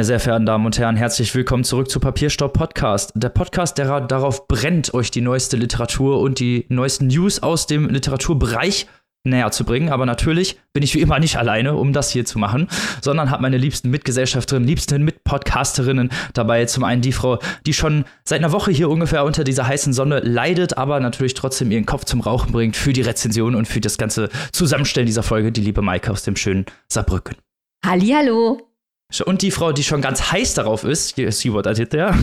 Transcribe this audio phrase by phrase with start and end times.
[0.00, 3.12] Meine sehr verehrten Damen und Herren, herzlich willkommen zurück zu Papierstopp Podcast.
[3.14, 7.86] Der Podcast, der darauf brennt, euch die neueste Literatur und die neuesten News aus dem
[7.86, 8.86] Literaturbereich
[9.24, 9.90] näher zu bringen.
[9.90, 12.68] Aber natürlich bin ich wie immer nicht alleine, um das hier zu machen,
[13.02, 16.64] sondern habe meine liebsten Mitgesellschafterinnen, liebsten Mitpodcasterinnen dabei.
[16.64, 20.20] Zum einen die Frau, die schon seit einer Woche hier ungefähr unter dieser heißen Sonne
[20.20, 23.98] leidet, aber natürlich trotzdem ihren Kopf zum Rauchen bringt für die Rezension und für das
[23.98, 27.36] ganze Zusammenstellen dieser Folge, die liebe Maike aus dem schönen Saarbrücken.
[27.84, 28.69] Hallihallo.
[29.26, 32.14] Und die Frau, die schon ganz heiß darauf ist, hier ist Hubert Aditya,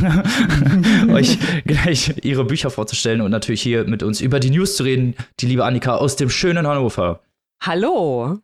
[1.12, 5.16] euch gleich ihre Bücher vorzustellen und natürlich hier mit uns über die News zu reden,
[5.40, 7.20] die liebe Annika aus dem schönen Hannover.
[7.62, 8.40] Hallo.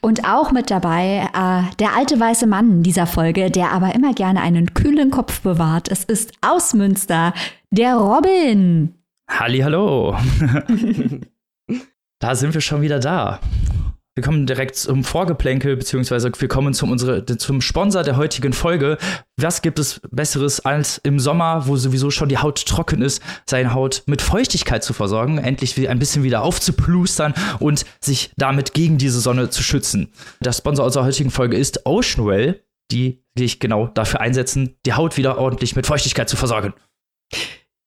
[0.00, 4.40] Und auch mit dabei äh, der alte weiße Mann dieser Folge, der aber immer gerne
[4.40, 5.88] einen kühlen Kopf bewahrt.
[5.88, 7.32] Es ist aus Münster,
[7.70, 8.94] der Robin.
[9.30, 10.16] Halli, hallo.
[12.18, 13.38] da sind wir schon wieder da.
[14.14, 18.98] Wir kommen direkt zum Vorgeplänkel, beziehungsweise wir kommen zum, unsere, zum Sponsor der heutigen Folge.
[19.38, 23.72] Was gibt es Besseres als im Sommer, wo sowieso schon die Haut trocken ist, seine
[23.72, 29.18] Haut mit Feuchtigkeit zu versorgen, endlich ein bisschen wieder aufzuplustern und sich damit gegen diese
[29.18, 30.12] Sonne zu schützen?
[30.40, 35.38] Der Sponsor unserer heutigen Folge ist Oceanwell, die sich genau dafür einsetzen, die Haut wieder
[35.38, 36.74] ordentlich mit Feuchtigkeit zu versorgen.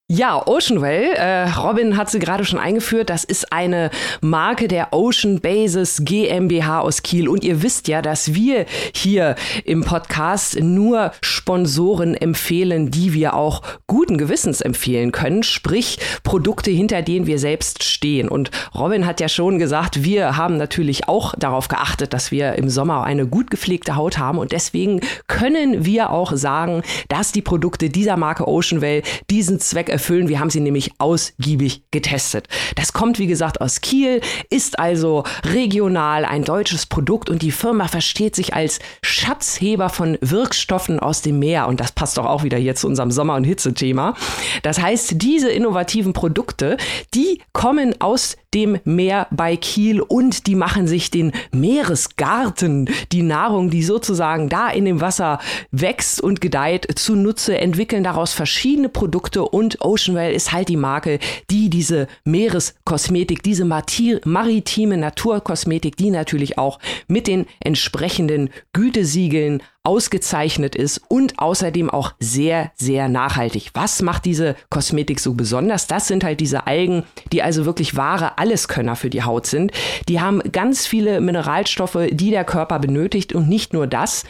[0.08, 3.90] Ja, Oceanwell, äh, Robin hat sie gerade schon eingeführt, das ist eine
[4.22, 7.28] Marke der Ocean Bases GmbH aus Kiel.
[7.28, 13.64] Und ihr wisst ja, dass wir hier im Podcast nur Sponsoren empfehlen, die wir auch
[13.88, 18.30] guten Gewissens empfehlen können, sprich Produkte, hinter denen wir selbst stehen.
[18.30, 22.70] Und Robin hat ja schon gesagt, wir haben natürlich auch darauf geachtet, dass wir im
[22.70, 24.38] Sommer eine gut gepflegte Haut haben.
[24.38, 30.28] Und deswegen können wir auch sagen, dass die Produkte dieser Marke Oceanwell diesen Zweck erfüllen.
[30.28, 32.48] Wir haben sie nämlich ausgiebig getestet.
[32.76, 34.20] Das kommt, wie gesagt, aus Kiel,
[34.50, 41.00] ist also regional ein deutsches Produkt und die Firma versteht sich als Schatzheber von Wirkstoffen
[41.00, 41.68] aus dem Meer.
[41.68, 44.16] Und das passt doch auch wieder hier zu unserem Sommer- und Hitzethema.
[44.64, 46.76] Das heißt, diese innovativen Produkte,
[47.14, 53.70] die kommen aus dem Meer bei Kiel und die machen sich den Meeresgarten, die Nahrung,
[53.70, 55.40] die sozusagen da in dem Wasser
[55.72, 61.70] wächst und gedeiht, zunutze, entwickeln daraus verschiedene Produkte und Oceanwell ist halt die Marke, die
[61.70, 71.40] diese Meereskosmetik, diese maritime Naturkosmetik, die natürlich auch mit den entsprechenden Gütesiegeln ausgezeichnet ist und
[71.40, 73.72] außerdem auch sehr, sehr nachhaltig.
[73.74, 75.88] Was macht diese Kosmetik so besonders?
[75.88, 79.72] Das sind halt diese Algen, die also wirklich wahre Alleskönner für die Haut sind.
[80.10, 84.24] Die haben ganz viele Mineralstoffe, die der Körper benötigt und nicht nur das.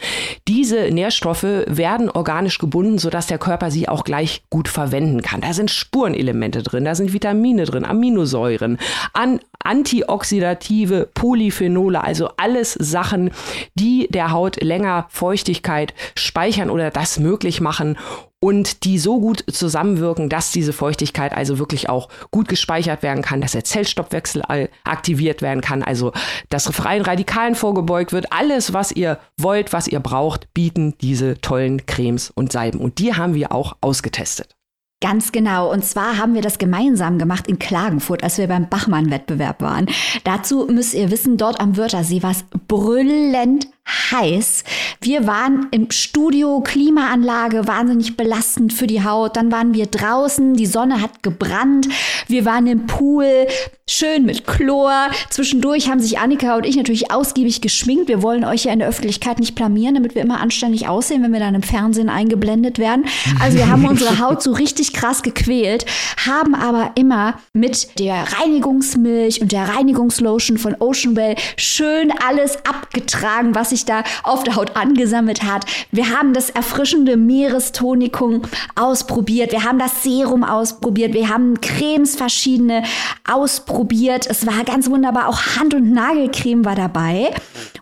[0.46, 5.40] Diese Nährstoffe werden organisch gebunden, sodass der Körper sie auch gleich gut verwenden kann.
[5.40, 8.78] Da sind Spurenelemente drin, da sind Vitamine drin, Aminosäuren,
[9.12, 13.30] an antioxidative Polyphenole, also alles Sachen,
[13.74, 15.06] die der Haut länger
[15.46, 17.96] Feuchtigkeit speichern oder das möglich machen
[18.40, 23.40] und die so gut zusammenwirken, dass diese Feuchtigkeit also wirklich auch gut gespeichert werden kann,
[23.40, 24.42] dass der Zellstoffwechsel
[24.82, 26.12] aktiviert werden kann, also
[26.48, 28.32] dass freien Radikalen vorgebeugt wird.
[28.32, 32.80] Alles, was ihr wollt, was ihr braucht, bieten diese tollen Cremes und Salben.
[32.80, 34.56] Und die haben wir auch ausgetestet.
[35.00, 35.70] Ganz genau.
[35.70, 39.86] Und zwar haben wir das gemeinsam gemacht in Klagenfurt, als wir beim Bachmann-Wettbewerb waren.
[40.24, 44.64] Dazu müsst ihr wissen, dort am Wörthersee war es brüllend heiß.
[45.00, 49.36] Wir waren im Studio, Klimaanlage, wahnsinnig belastend für die Haut.
[49.36, 51.88] Dann waren wir draußen, die Sonne hat gebrannt.
[52.26, 53.46] Wir waren im Pool,
[53.88, 55.10] schön mit Chlor.
[55.30, 58.08] Zwischendurch haben sich Annika und ich natürlich ausgiebig geschminkt.
[58.08, 61.32] Wir wollen euch ja in der Öffentlichkeit nicht blamieren, damit wir immer anständig aussehen, wenn
[61.32, 63.04] wir dann im Fernsehen eingeblendet werden.
[63.40, 65.86] Also wir haben unsere Haut so richtig krass gequält,
[66.26, 73.70] haben aber immer mit der Reinigungsmilch und der Reinigungslotion von Oceanwell schön alles abgetragen, was
[73.70, 75.64] sich da auf der Haut angesammelt hat.
[75.90, 78.42] Wir haben das erfrischende Meerestonikum
[78.74, 79.52] ausprobiert.
[79.52, 81.14] Wir haben das Serum ausprobiert.
[81.14, 82.82] Wir haben Cremes verschiedene
[83.28, 84.26] ausprobiert.
[84.28, 85.28] Es war ganz wunderbar.
[85.28, 87.34] Auch Hand- und Nagelcreme war dabei.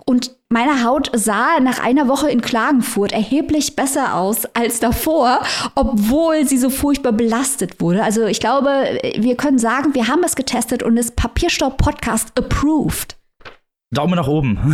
[0.04, 5.40] Und meine Haut sah nach einer Woche in Klagenfurt erheblich besser aus als davor,
[5.74, 8.04] obwohl sie so furchtbar belastet wurde.
[8.04, 13.16] Also ich glaube, wir können sagen, wir haben es getestet und ist Papierstaub Podcast approved.
[13.94, 14.58] Daumen nach oben.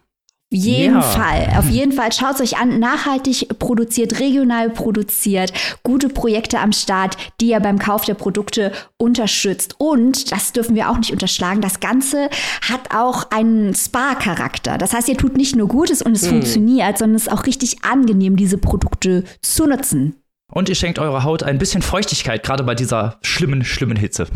[0.51, 1.01] jeden ja.
[1.01, 1.53] Fall.
[1.57, 2.77] Auf jeden Fall schaut es euch an.
[2.80, 9.75] Nachhaltig produziert, regional produziert, gute Projekte am Start, die ihr beim Kauf der Produkte unterstützt.
[9.77, 12.30] Und, das dürfen wir auch nicht unterschlagen, das Ganze
[12.69, 14.77] hat auch einen Spa-Charakter.
[14.77, 16.30] Das heißt, ihr tut nicht nur Gutes und es hm.
[16.30, 20.15] funktioniert, sondern es ist auch richtig angenehm, diese Produkte zu nutzen.
[20.51, 24.27] Und ihr schenkt eurer Haut ein bisschen Feuchtigkeit, gerade bei dieser schlimmen, schlimmen Hitze.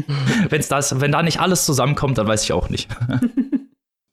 [0.48, 2.88] Wenn's das, wenn da nicht alles zusammenkommt, dann weiß ich auch nicht.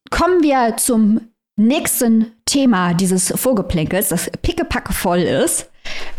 [0.09, 1.21] Kommen wir zum
[1.55, 5.69] nächsten Thema dieses Vorgeplänkels, das pickepacke voll ist.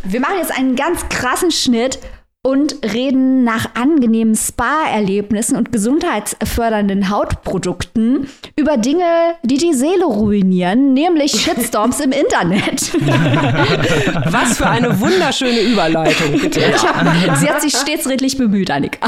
[0.04, 1.98] Wir machen jetzt einen ganz krassen Schnitt
[2.44, 8.26] und reden nach angenehmen Spa-Erlebnissen und gesundheitsfördernden Hautprodukten
[8.56, 12.92] über Dinge, die die Seele ruinieren, nämlich Shitstorms im Internet.
[14.32, 16.72] Was für eine wunderschöne Überleitung, bitte.
[16.82, 19.06] Hab, sie hat sich stets redlich bemüht, Annika.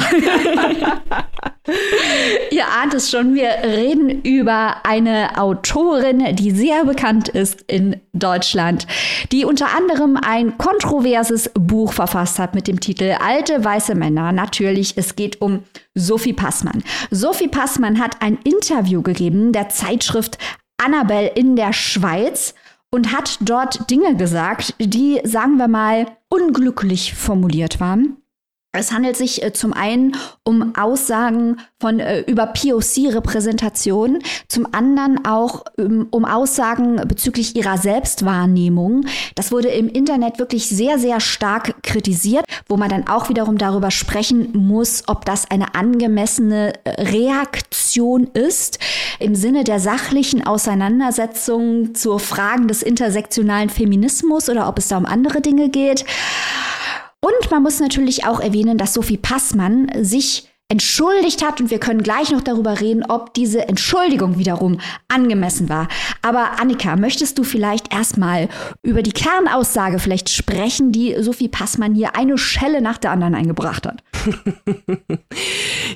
[2.50, 8.86] Ihr ahnt es schon, wir reden über eine Autorin, die sehr bekannt ist in Deutschland,
[9.32, 14.32] die unter anderem ein kontroverses Buch verfasst hat mit dem Titel Alte weiße Männer.
[14.32, 15.64] Natürlich, es geht um
[15.94, 16.84] Sophie Passmann.
[17.10, 20.38] Sophie Passmann hat ein Interview gegeben der Zeitschrift
[20.76, 22.54] Annabelle in der Schweiz
[22.90, 28.18] und hat dort Dinge gesagt, die, sagen wir mal, unglücklich formuliert waren.
[28.74, 34.18] Es handelt sich äh, zum einen um Aussagen von äh, über POC-Repräsentation,
[34.48, 39.06] zum anderen auch ähm, um Aussagen bezüglich ihrer Selbstwahrnehmung.
[39.36, 43.90] Das wurde im Internet wirklich sehr, sehr stark kritisiert, wo man dann auch wiederum darüber
[43.90, 48.78] sprechen muss, ob das eine angemessene äh, Reaktion ist
[49.20, 55.06] im Sinne der sachlichen Auseinandersetzung zur Fragen des intersektionalen Feminismus oder ob es da um
[55.06, 56.04] andere Dinge geht.
[57.24, 62.02] Und man muss natürlich auch erwähnen, dass Sophie Passmann sich entschuldigt hat und wir können
[62.02, 64.78] gleich noch darüber reden, ob diese Entschuldigung wiederum
[65.08, 65.88] angemessen war.
[66.20, 68.50] Aber Annika, möchtest du vielleicht erstmal
[68.82, 73.86] über die Kernaussage vielleicht sprechen, die Sophie Passmann hier eine Schelle nach der anderen eingebracht
[73.86, 74.04] hat?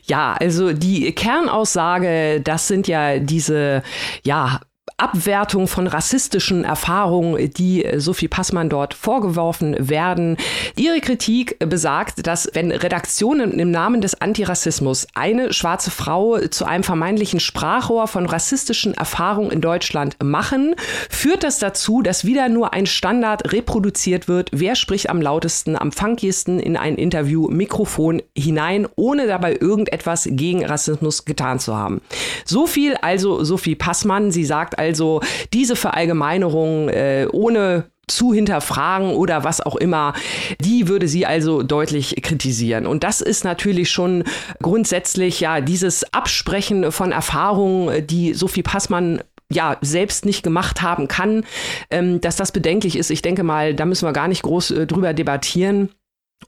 [0.05, 3.83] ja, also die Kernaussage, das sind ja diese
[4.25, 4.61] ja
[4.99, 10.37] Abwertung von rassistischen Erfahrungen, die Sophie Passmann dort vorgeworfen werden.
[10.75, 16.83] Ihre Kritik besagt, dass wenn Redaktionen im Namen des Antirassismus eine schwarze Frau zu einem
[16.83, 20.75] vermeintlichen Sprachrohr von rassistischen Erfahrungen in Deutschland machen,
[21.09, 24.51] führt das dazu, dass wieder nur ein Standard reproduziert wird.
[24.53, 30.65] Wer spricht am lautesten, am funkiesten in ein Interview, Mikrofon hinein, ohne dabei irgendetwas gegen
[30.65, 32.01] Rassismus getan zu haben.
[32.45, 34.33] So viel also Sophie Passmann.
[34.33, 35.21] Sie sagt also, also
[35.53, 40.15] diese Verallgemeinerung äh, ohne zu hinterfragen oder was auch immer,
[40.61, 42.87] die würde sie also deutlich kritisieren.
[42.87, 44.25] Und das ist natürlich schon
[44.63, 49.21] grundsätzlich ja dieses Absprechen von Erfahrungen, die Sophie Passmann
[49.53, 51.45] ja selbst nicht gemacht haben kann,
[51.91, 53.11] ähm, dass das bedenklich ist.
[53.11, 55.91] Ich denke mal, da müssen wir gar nicht groß äh, drüber debattieren.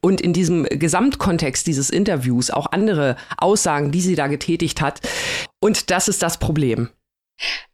[0.03, 5.01] Und in diesem Gesamtkontext dieses Interviews auch andere Aussagen, die sie da getätigt hat.
[5.61, 6.89] Und das ist das Problem.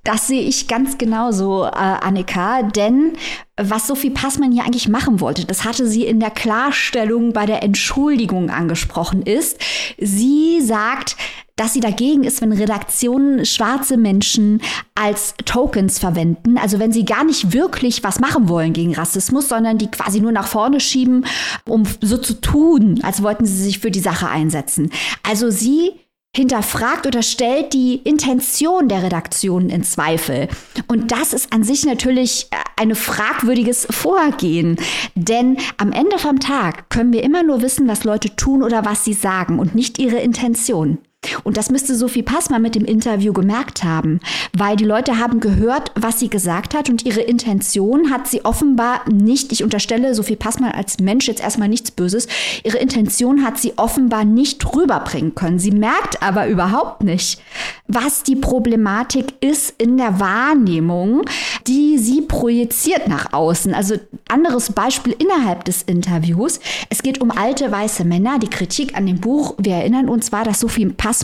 [0.05, 3.15] Das sehe ich ganz genauso, äh, Annika, denn
[3.57, 7.63] was Sophie Passmann hier eigentlich machen wollte, das hatte sie in der Klarstellung bei der
[7.63, 9.59] Entschuldigung angesprochen, ist,
[9.99, 11.17] sie sagt,
[11.57, 14.61] dass sie dagegen ist, wenn Redaktionen schwarze Menschen
[14.95, 16.59] als Tokens verwenden.
[16.59, 20.33] Also wenn sie gar nicht wirklich was machen wollen gegen Rassismus, sondern die quasi nur
[20.33, 21.25] nach vorne schieben,
[21.67, 24.91] um so zu tun, als wollten sie sich für die Sache einsetzen.
[25.23, 25.93] Also sie
[26.37, 30.49] hinterfragt oder stellt die Intention der Redaktion in Zweifel.
[30.87, 34.77] Und das ist an sich natürlich äh, ein fragwürdiges Vorgehen.
[35.15, 39.05] Denn am Ende vom Tag können wir immer nur wissen, was Leute tun oder was
[39.05, 40.99] sie sagen und nicht ihre Intention.
[41.45, 44.21] Und das müsste Sophie Passmann mit dem Interview gemerkt haben,
[44.57, 49.01] weil die Leute haben gehört, was sie gesagt hat und ihre Intention hat sie offenbar
[49.11, 52.29] nicht, ich unterstelle Sophie Passmann als Mensch jetzt erstmal nichts Böses,
[52.65, 55.59] ihre Intention hat sie offenbar nicht rüberbringen können.
[55.59, 57.41] Sie merkt aber überhaupt nicht,
[57.87, 61.23] was die Problematik ist in der Wahrnehmung,
[61.67, 63.75] die sie projiziert nach außen.
[63.75, 63.97] Also
[64.29, 66.61] anderes Beispiel innerhalb des Interviews.
[66.91, 68.39] Es geht um alte weiße Männer.
[68.39, 71.16] Die Kritik an dem Buch, wir erinnern uns, war, dass Sophie Passmann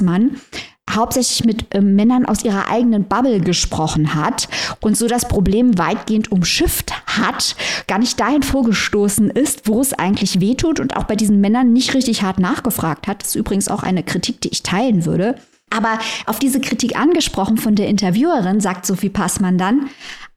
[0.90, 4.48] hauptsächlich mit äh, Männern aus ihrer eigenen Bubble gesprochen hat
[4.80, 7.56] und so das Problem weitgehend umschifft hat,
[7.86, 11.94] gar nicht dahin vorgestoßen ist, wo es eigentlich wehtut und auch bei diesen Männern nicht
[11.94, 13.22] richtig hart nachgefragt hat.
[13.22, 15.36] Das ist übrigens auch eine Kritik, die ich teilen würde.
[15.72, 19.88] Aber auf diese Kritik angesprochen von der Interviewerin, sagt Sophie Passmann dann,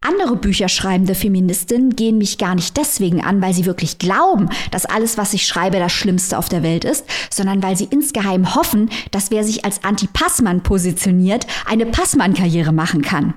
[0.01, 5.17] andere bücherschreibende Feministinnen gehen mich gar nicht deswegen an, weil sie wirklich glauben, dass alles,
[5.17, 9.31] was ich schreibe, das Schlimmste auf der Welt ist, sondern weil sie insgeheim hoffen, dass
[9.31, 13.33] wer sich als Anti-Passmann positioniert, eine Passmann-Karriere machen kann.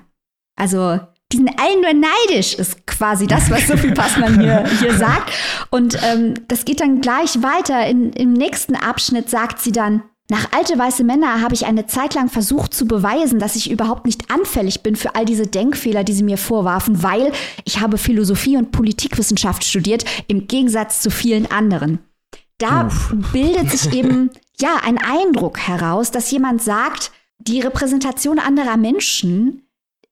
[0.57, 1.01] Also
[1.33, 5.31] die sind allen nur neidisch, ist quasi das, was Sophie Passmann hier, hier sagt.
[5.71, 7.87] Und ähm, das geht dann gleich weiter.
[7.87, 12.15] In, Im nächsten Abschnitt sagt sie dann, nach alte weiße Männer habe ich eine Zeit
[12.15, 16.13] lang versucht zu beweisen, dass ich überhaupt nicht anfällig bin für all diese Denkfehler, die
[16.13, 17.33] sie mir vorwarfen, weil
[17.65, 22.01] ich habe Philosophie und Politikwissenschaft studiert, im Gegensatz zu vielen anderen.
[22.59, 23.15] Da Uff.
[23.33, 24.31] bildet sich eben
[24.61, 29.63] ja ein Eindruck heraus, dass jemand sagt, die Repräsentation anderer Menschen,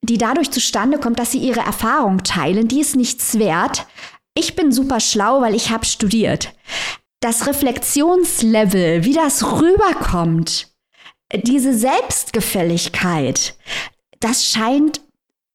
[0.01, 3.87] die dadurch zustande kommt, dass sie ihre Erfahrung teilen, die ist nichts wert.
[4.35, 6.55] Ich bin super schlau, weil ich habe studiert
[7.21, 10.69] das Reflexionslevel, wie das rüberkommt,
[11.33, 13.57] diese Selbstgefälligkeit,
[14.21, 15.01] das scheint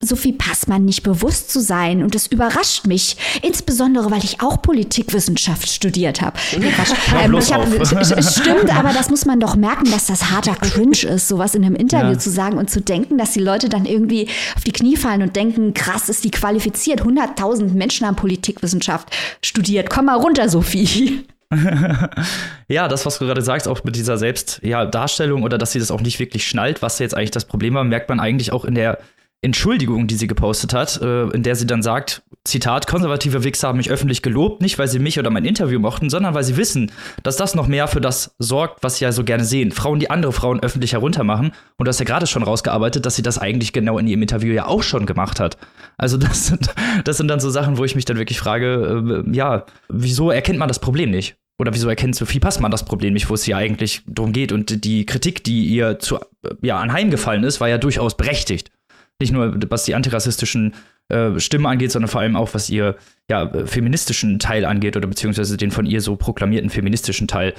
[0.03, 2.03] Sophie Passmann nicht bewusst zu sein.
[2.03, 6.37] Und das überrascht mich, insbesondere weil ich auch Politikwissenschaft studiert habe.
[6.53, 11.55] ähm, es stimmt, aber das muss man doch merken, dass das harter Cringe ist, sowas
[11.55, 12.19] in einem Interview ja.
[12.19, 15.35] zu sagen und zu denken, dass die Leute dann irgendwie auf die Knie fallen und
[15.35, 17.03] denken, krass, ist die qualifiziert.
[17.03, 19.09] 100.000 Menschen haben Politikwissenschaft
[19.43, 19.89] studiert.
[19.89, 21.23] Komm mal runter, Sophie.
[22.67, 25.91] ja, das, was du gerade sagst, auch mit dieser Selbstdarstellung ja, oder dass sie das
[25.91, 28.75] auch nicht wirklich schnallt, was jetzt eigentlich das Problem war, merkt man eigentlich auch in
[28.75, 28.99] der
[29.43, 33.77] Entschuldigung, die sie gepostet hat, äh, in der sie dann sagt, Zitat, konservative Wichser haben
[33.77, 36.91] mich öffentlich gelobt, nicht weil sie mich oder mein Interview mochten, sondern weil sie wissen,
[37.23, 39.71] dass das noch mehr für das sorgt, was sie ja so gerne sehen.
[39.71, 41.53] Frauen, die andere Frauen öffentlich heruntermachen.
[41.77, 44.53] Und du hast ja gerade schon rausgearbeitet, dass sie das eigentlich genau in ihrem Interview
[44.53, 45.57] ja auch schon gemacht hat.
[45.97, 49.35] Also das sind, das sind dann so Sachen, wo ich mich dann wirklich frage, äh,
[49.35, 51.35] ja, wieso erkennt man das Problem nicht?
[51.61, 54.51] Oder wieso erkennt Sophie Passmann das Problem nicht, wo es hier eigentlich darum geht?
[54.51, 56.17] Und die Kritik, die ihr zu,
[56.63, 58.71] ja, anheimgefallen ist, war ja durchaus berechtigt.
[59.19, 60.73] Nicht nur, was die antirassistischen
[61.09, 62.95] äh, Stimmen angeht, sondern vor allem auch, was ihr
[63.29, 67.53] ja, feministischen Teil angeht oder beziehungsweise den von ihr so proklamierten feministischen Teil,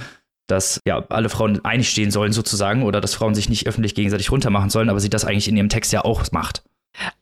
[0.49, 4.33] dass ja alle Frauen einig stehen sollen sozusagen oder dass Frauen sich nicht öffentlich gegenseitig
[4.33, 6.65] runtermachen sollen, aber sie das eigentlich in ihrem Text ja auch macht.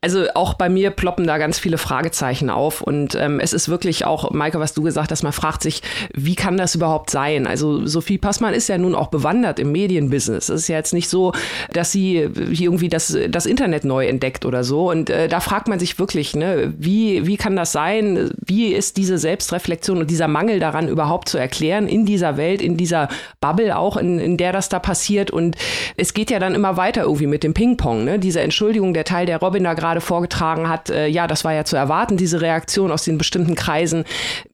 [0.01, 4.05] Also auch bei mir ploppen da ganz viele Fragezeichen auf und ähm, es ist wirklich
[4.05, 7.47] auch, Maike, was du gesagt hast, man fragt sich, wie kann das überhaupt sein?
[7.47, 10.49] Also Sophie Passmann ist ja nun auch bewandert im Medienbusiness.
[10.49, 11.33] Es ist ja jetzt nicht so,
[11.73, 15.79] dass sie irgendwie das, das Internet neu entdeckt oder so und äh, da fragt man
[15.79, 18.31] sich wirklich, ne, wie, wie kann das sein?
[18.45, 22.77] Wie ist diese Selbstreflexion und dieser Mangel daran überhaupt zu erklären in dieser Welt, in
[22.77, 23.09] dieser
[23.41, 25.57] Bubble auch, in, in der das da passiert und
[25.97, 28.19] es geht ja dann immer weiter irgendwie mit dem Ping-Pong, ne?
[28.19, 31.53] Diese Entschuldigung, der Teil der Robin Robin da gerade vorgetragen hat, äh, ja, das war
[31.53, 34.05] ja zu erwarten, diese Reaktion aus den bestimmten Kreisen.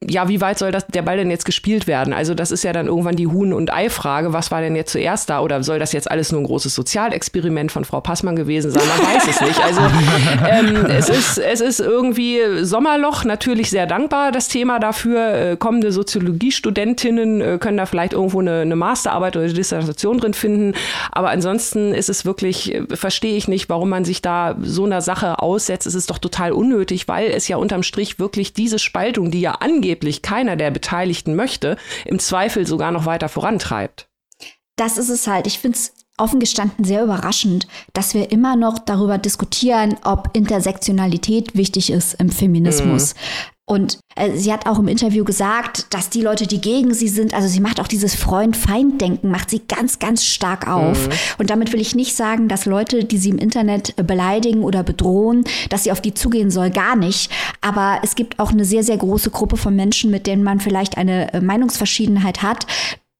[0.02, 2.12] Ja, wie weit soll das, der Ball denn jetzt gespielt werden?
[2.12, 4.32] Also das ist ja dann irgendwann die Huhn- und Ei-Frage.
[4.32, 5.40] Was war denn jetzt zuerst da?
[5.40, 8.82] Oder soll das jetzt alles nur ein großes Sozialexperiment von Frau Passmann gewesen sein?
[8.86, 9.62] Man weiß es nicht.
[9.62, 9.80] Also
[10.50, 15.34] ähm, es, ist, es ist irgendwie Sommerloch, natürlich sehr dankbar, das Thema dafür.
[15.34, 20.34] Äh, kommende Soziologiestudentinnen äh, können da vielleicht irgendwo eine, eine Masterarbeit oder eine Dissertation drin
[20.34, 20.74] finden.
[21.12, 24.95] Aber ansonsten ist es wirklich, äh, verstehe ich nicht, warum man sich da so eine
[24.96, 28.78] einer Sache aussetzt, ist es doch total unnötig, weil es ja unterm Strich wirklich diese
[28.78, 31.76] Spaltung, die ja angeblich keiner der Beteiligten möchte,
[32.06, 34.08] im Zweifel sogar noch weiter vorantreibt.
[34.76, 35.46] Das ist es halt.
[35.46, 41.56] Ich finde es offen gestanden sehr überraschend, dass wir immer noch darüber diskutieren, ob Intersektionalität
[41.56, 43.14] wichtig ist im Feminismus.
[43.14, 43.20] Mhm.
[43.68, 47.34] Und äh, sie hat auch im Interview gesagt, dass die Leute, die gegen sie sind,
[47.34, 51.08] also sie macht auch dieses Freund-Feind-Denken, macht sie ganz, ganz stark auf.
[51.08, 51.12] Mhm.
[51.38, 55.42] Und damit will ich nicht sagen, dass Leute, die sie im Internet beleidigen oder bedrohen,
[55.68, 57.32] dass sie auf die zugehen soll, gar nicht.
[57.60, 60.96] Aber es gibt auch eine sehr, sehr große Gruppe von Menschen, mit denen man vielleicht
[60.96, 62.66] eine äh, Meinungsverschiedenheit hat,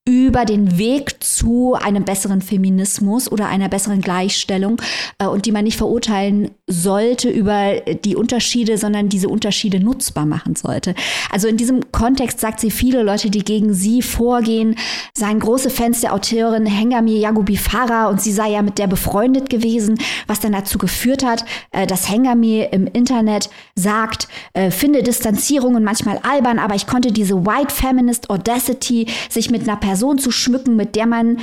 [0.09, 4.81] über den Weg zu einem besseren Feminismus oder einer besseren Gleichstellung
[5.19, 10.55] äh, und die man nicht verurteilen sollte über die Unterschiede, sondern diese Unterschiede nutzbar machen
[10.55, 10.95] sollte.
[11.33, 14.77] Also in diesem Kontext sagt sie, viele Leute, die gegen sie vorgehen,
[15.13, 19.51] seien große Fans der Autorin Hengami Yagubi Farah und sie sei ja mit der befreundet
[19.51, 19.99] gewesen,
[20.29, 26.19] was dann dazu geführt hat, äh, dass Hengami im Internet sagt, äh, finde Distanzierungen manchmal
[26.19, 30.77] albern, aber ich konnte diese White Feminist Audacity, sich mit einer Person Person zu schmücken,
[30.77, 31.39] mit der man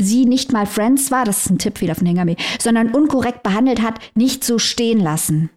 [0.00, 3.82] sie nicht mal Friends war, das ist ein Tipp wieder von Hengame, sondern unkorrekt behandelt
[3.82, 5.50] hat, nicht so stehen lassen.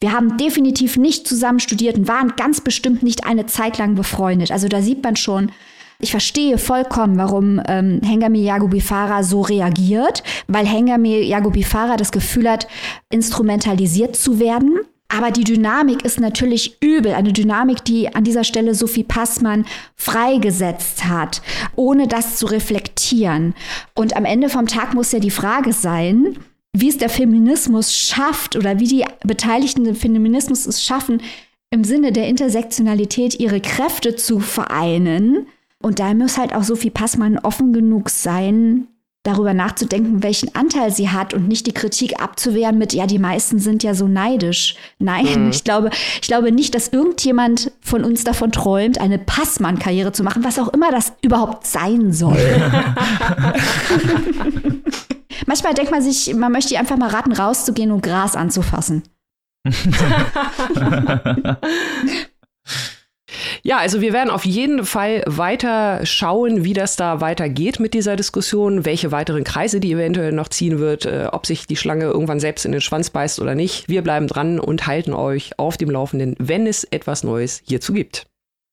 [0.00, 4.50] Wir haben definitiv nicht zusammen studiert und waren ganz bestimmt nicht eine Zeit lang befreundet.
[4.50, 5.52] Also da sieht man schon,
[6.00, 12.66] ich verstehe vollkommen, warum ähm, Hengame Yagubifara so reagiert, weil Hengame Yagubifara das Gefühl hat,
[13.10, 17.12] instrumentalisiert zu werden aber die Dynamik ist natürlich übel.
[17.12, 21.42] Eine Dynamik, die an dieser Stelle Sophie Passmann freigesetzt hat,
[21.76, 23.54] ohne das zu reflektieren.
[23.94, 26.38] Und am Ende vom Tag muss ja die Frage sein,
[26.72, 31.22] wie es der Feminismus schafft oder wie die Beteiligten des Feminismus es schaffen,
[31.70, 35.46] im Sinne der Intersektionalität ihre Kräfte zu vereinen.
[35.80, 38.88] Und da muss halt auch Sophie Passmann offen genug sein,
[39.26, 43.58] darüber nachzudenken, welchen Anteil sie hat und nicht die Kritik abzuwehren mit, ja, die meisten
[43.58, 44.76] sind ja so neidisch.
[44.98, 45.50] Nein, mhm.
[45.50, 45.90] ich glaube,
[46.20, 50.68] ich glaube nicht, dass irgendjemand von uns davon träumt, eine Passmann-Karriere zu machen, was auch
[50.68, 52.36] immer das überhaupt sein soll.
[55.46, 59.02] Manchmal denkt man sich, man möchte einfach mal raten, rauszugehen und Gras anzufassen.
[63.66, 68.14] Ja, also wir werden auf jeden Fall weiter schauen, wie das da weitergeht mit dieser
[68.14, 72.38] Diskussion, welche weiteren Kreise die eventuell noch ziehen wird, äh, ob sich die Schlange irgendwann
[72.38, 73.88] selbst in den Schwanz beißt oder nicht.
[73.88, 78.28] Wir bleiben dran und halten euch auf dem Laufenden, wenn es etwas Neues hierzu gibt.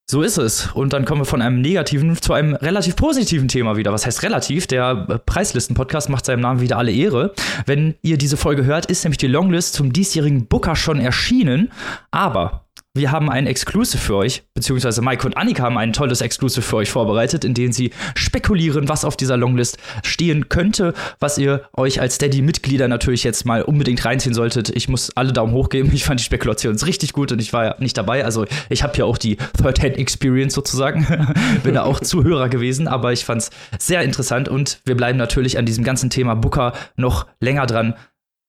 [0.07, 0.67] So ist es.
[0.75, 3.91] Und dann kommen wir von einem negativen zu einem relativ positiven Thema wieder.
[3.93, 4.67] Was heißt relativ?
[4.67, 7.33] Der äh, Preislisten-Podcast macht seinem Namen wieder alle Ehre.
[7.65, 11.71] Wenn ihr diese Folge hört, ist nämlich die Longlist zum diesjährigen Booker schon erschienen.
[12.11, 12.62] Aber
[12.95, 16.75] wir haben ein Exclusive für euch, beziehungsweise Mike und Annika haben ein tolles Exclusive für
[16.75, 21.99] euch vorbereitet, in dem sie spekulieren, was auf dieser Longlist stehen könnte, was ihr euch
[21.99, 24.69] als Steady-Mitglieder natürlich jetzt mal unbedingt reinziehen solltet.
[24.69, 25.89] Ich muss alle Daumen hoch geben.
[25.91, 28.25] Ich fand die Spekulation richtig gut und ich war ja nicht dabei.
[28.25, 31.07] Also ich habe ja auch die Third-Hand-Experience sozusagen.
[31.63, 35.57] Bin da auch Zuhörer gewesen, aber ich fand es sehr interessant und wir bleiben natürlich
[35.57, 37.95] an diesem ganzen Thema Booker noch länger dran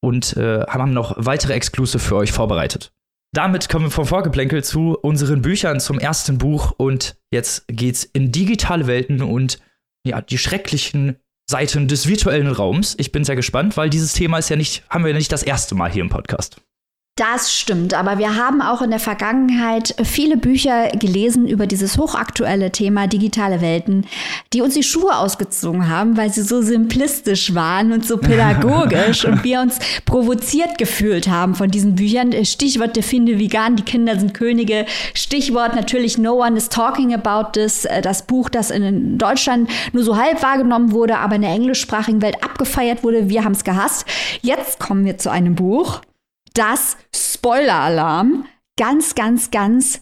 [0.00, 2.92] und äh, haben noch weitere Exclusive für euch vorbereitet.
[3.34, 8.30] Damit kommen wir vom Vorgeplänkel zu unseren Büchern zum ersten Buch und jetzt geht's in
[8.30, 9.58] digitale Welten und
[10.06, 11.16] ja, die schrecklichen
[11.50, 12.94] Seiten des virtuellen Raums.
[12.96, 15.42] Ich bin sehr gespannt, weil dieses Thema ist ja nicht, haben wir ja nicht das
[15.42, 16.60] erste Mal hier im Podcast.
[17.16, 22.72] Das stimmt, aber wir haben auch in der Vergangenheit viele Bücher gelesen über dieses hochaktuelle
[22.72, 24.04] Thema digitale Welten,
[24.52, 29.44] die uns die Schuhe ausgezogen haben, weil sie so simplistisch waren und so pädagogisch und
[29.44, 32.32] wir uns provoziert gefühlt haben von diesen Büchern.
[32.44, 34.84] Stichwort der Finde vegan, die Kinder sind Könige.
[35.14, 40.02] Stichwort natürlich No One is Talking About This, äh, das Buch, das in Deutschland nur
[40.02, 43.28] so halb wahrgenommen wurde, aber in der englischsprachigen Welt abgefeiert wurde.
[43.28, 44.04] Wir haben es gehasst.
[44.42, 46.00] Jetzt kommen wir zu einem Buch
[46.54, 48.46] das Spoiler-Alarm
[48.78, 50.00] ganz, ganz, ganz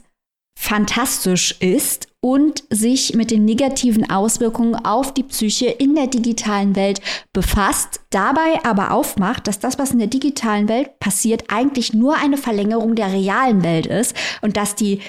[0.58, 7.00] fantastisch ist und sich mit den negativen Auswirkungen auf die Psyche in der digitalen Welt
[7.32, 12.36] befasst, dabei aber aufmacht, dass das, was in der digitalen Welt passiert, eigentlich nur eine
[12.36, 15.00] Verlängerung der realen Welt ist und dass die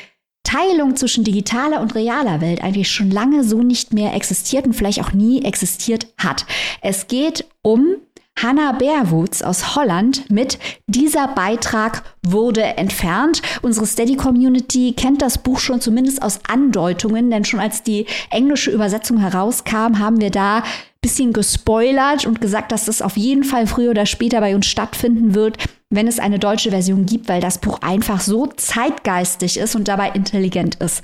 [0.44, 5.02] Teilung zwischen digitaler und realer Welt eigentlich schon lange so nicht mehr existiert und vielleicht
[5.02, 6.46] auch nie existiert hat.
[6.82, 7.98] Es geht um
[8.42, 13.42] Hannah Berwoods aus Holland mit Dieser Beitrag wurde entfernt.
[13.62, 19.18] Unsere Steady-Community kennt das Buch schon zumindest aus Andeutungen, denn schon als die englische Übersetzung
[19.18, 20.64] herauskam, haben wir da
[21.02, 25.36] bisschen gespoilert und gesagt, dass das auf jeden Fall früher oder später bei uns stattfinden
[25.36, 25.58] wird,
[25.90, 30.10] wenn es eine deutsche Version gibt, weil das Buch einfach so zeitgeistig ist und dabei
[30.12, 31.04] intelligent ist.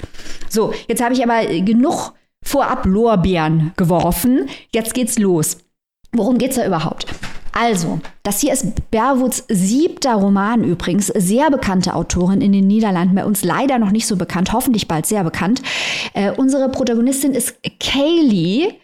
[0.49, 4.49] So, jetzt habe ich aber genug vorab Lorbeeren geworfen.
[4.73, 5.57] Jetzt geht's los.
[6.11, 7.05] Worum geht es da überhaupt?
[7.51, 13.25] Also, das hier ist Berwoods siebter Roman übrigens, sehr bekannte Autorin in den Niederlanden, bei
[13.25, 15.61] uns leider noch nicht so bekannt, hoffentlich bald sehr bekannt.
[16.13, 18.75] Äh, unsere Protagonistin ist Kaylee,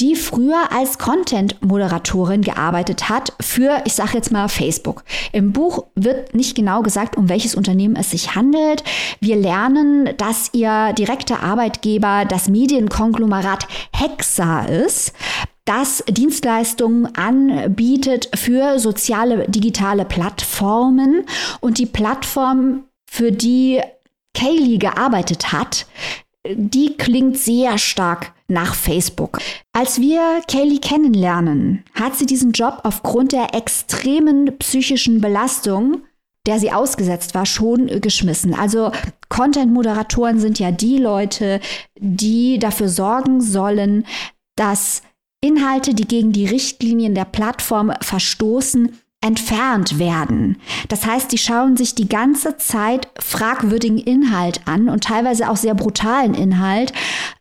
[0.00, 5.04] die früher als Content-Moderatorin gearbeitet hat für, ich sage jetzt mal, Facebook.
[5.32, 8.82] Im Buch wird nicht genau gesagt, um welches Unternehmen es sich handelt.
[9.20, 15.12] Wir lernen, dass ihr direkter Arbeitgeber das Medienkonglomerat Hexa ist
[15.64, 21.24] das Dienstleistungen anbietet für soziale digitale Plattformen
[21.60, 23.80] und die Plattform, für die
[24.34, 25.86] Kaylee gearbeitet hat,
[26.46, 29.38] die klingt sehr stark nach Facebook.
[29.72, 36.02] Als wir Kaylee kennenlernen, hat sie diesen Job aufgrund der extremen psychischen Belastung,
[36.46, 38.52] der sie ausgesetzt war, schon geschmissen.
[38.52, 38.92] Also
[39.30, 41.60] Content-Moderatoren sind ja die Leute,
[41.98, 44.04] die dafür sorgen sollen,
[44.56, 45.02] dass
[45.44, 50.58] Inhalte, die gegen die Richtlinien der Plattform verstoßen, entfernt werden.
[50.88, 55.74] Das heißt, die schauen sich die ganze Zeit fragwürdigen Inhalt an und teilweise auch sehr
[55.74, 56.92] brutalen Inhalt.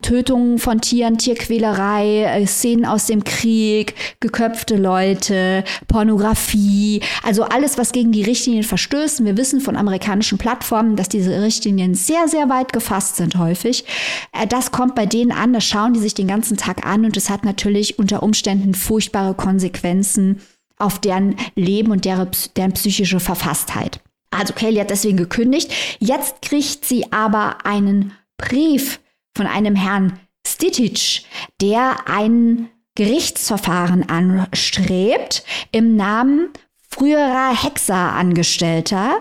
[0.01, 7.91] Tötungen von Tieren, Tierquälerei, äh, Szenen aus dem Krieg, geköpfte Leute, Pornografie, also alles, was
[7.91, 9.25] gegen die Richtlinien verstößt.
[9.25, 13.83] Wir wissen von amerikanischen Plattformen, dass diese Richtlinien sehr, sehr weit gefasst sind häufig.
[14.31, 17.17] Äh, das kommt bei denen an, das schauen die sich den ganzen Tag an und
[17.17, 20.39] es hat natürlich unter Umständen furchtbare Konsequenzen
[20.77, 23.99] auf deren Leben und deren, deren psychische Verfasstheit.
[24.31, 25.71] Also Kelly hat deswegen gekündigt.
[25.99, 28.99] Jetzt kriegt sie aber einen Brief
[29.35, 31.25] von einem Herrn Stitich,
[31.61, 36.49] der ein Gerichtsverfahren anstrebt im Namen
[36.89, 39.19] früherer Hexer-Angestellter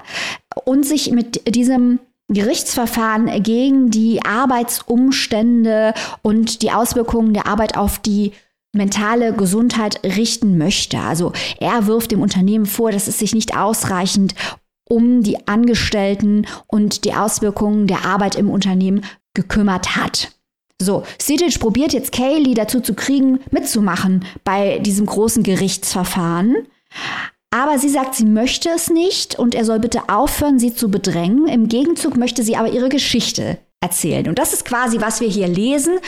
[0.65, 8.33] und sich mit diesem Gerichtsverfahren gegen die Arbeitsumstände und die Auswirkungen der Arbeit auf die
[8.73, 10.99] mentale Gesundheit richten möchte.
[10.99, 14.35] Also er wirft dem Unternehmen vor, dass es sich nicht ausreichend
[14.89, 19.05] um die Angestellten und die Auswirkungen der Arbeit im Unternehmen
[19.35, 20.33] gekümmert hat.
[20.81, 26.57] So, Sidic probiert jetzt Kaylee dazu zu kriegen, mitzumachen bei diesem großen Gerichtsverfahren.
[27.53, 31.47] Aber sie sagt, sie möchte es nicht und er soll bitte aufhören, sie zu bedrängen.
[31.47, 34.27] Im Gegenzug möchte sie aber ihre Geschichte erzählen.
[34.29, 35.99] Und das ist quasi, was wir hier lesen.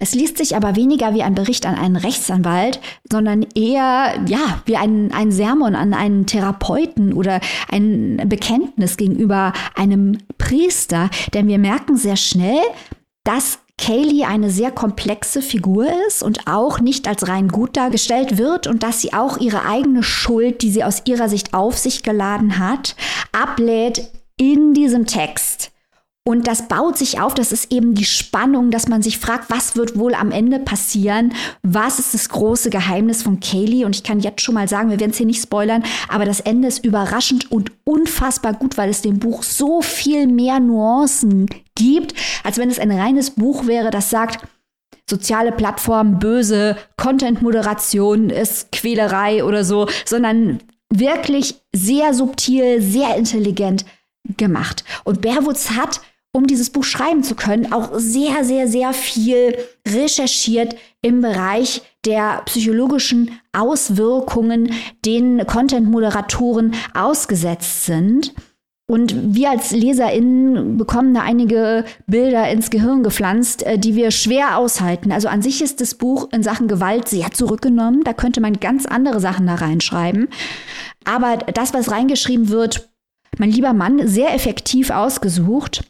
[0.00, 4.76] Es liest sich aber weniger wie ein Bericht an einen Rechtsanwalt, sondern eher, ja, wie
[4.76, 11.08] ein, ein Sermon an einen Therapeuten oder ein Bekenntnis gegenüber einem Priester.
[11.34, 12.62] Denn wir merken sehr schnell,
[13.22, 18.66] dass Kaylee eine sehr komplexe Figur ist und auch nicht als rein gut dargestellt wird
[18.66, 22.58] und dass sie auch ihre eigene Schuld, die sie aus ihrer Sicht auf sich geladen
[22.58, 22.96] hat,
[23.32, 25.72] ablädt in diesem Text.
[26.26, 29.76] Und das baut sich auf, das ist eben die Spannung, dass man sich fragt, was
[29.76, 31.34] wird wohl am Ende passieren?
[31.62, 33.84] Was ist das große Geheimnis von Kaylee?
[33.84, 36.40] Und ich kann jetzt schon mal sagen, wir werden es hier nicht spoilern, aber das
[36.40, 42.14] Ende ist überraschend und unfassbar gut, weil es dem Buch so viel mehr Nuancen gibt,
[42.42, 44.46] als wenn es ein reines Buch wäre, das sagt,
[45.08, 50.60] soziale Plattformen böse, Content-Moderation ist Quälerei oder so, sondern
[50.90, 53.84] wirklich sehr subtil, sehr intelligent
[54.36, 54.84] gemacht.
[55.04, 56.00] Und Berwutz hat
[56.34, 59.56] um dieses Buch schreiben zu können, auch sehr, sehr, sehr viel
[59.86, 64.72] recherchiert im Bereich der psychologischen Auswirkungen,
[65.04, 68.34] denen Content-Moderatoren ausgesetzt sind.
[68.86, 74.58] Und wir als LeserInnen bekommen da einige Bilder ins Gehirn gepflanzt, äh, die wir schwer
[74.58, 75.10] aushalten.
[75.10, 78.04] Also an sich ist das Buch in Sachen Gewalt sehr zurückgenommen.
[78.04, 80.28] Da könnte man ganz andere Sachen da reinschreiben.
[81.04, 82.90] Aber das, was reingeschrieben wird,
[83.38, 85.84] mein lieber Mann, sehr effektiv ausgesucht.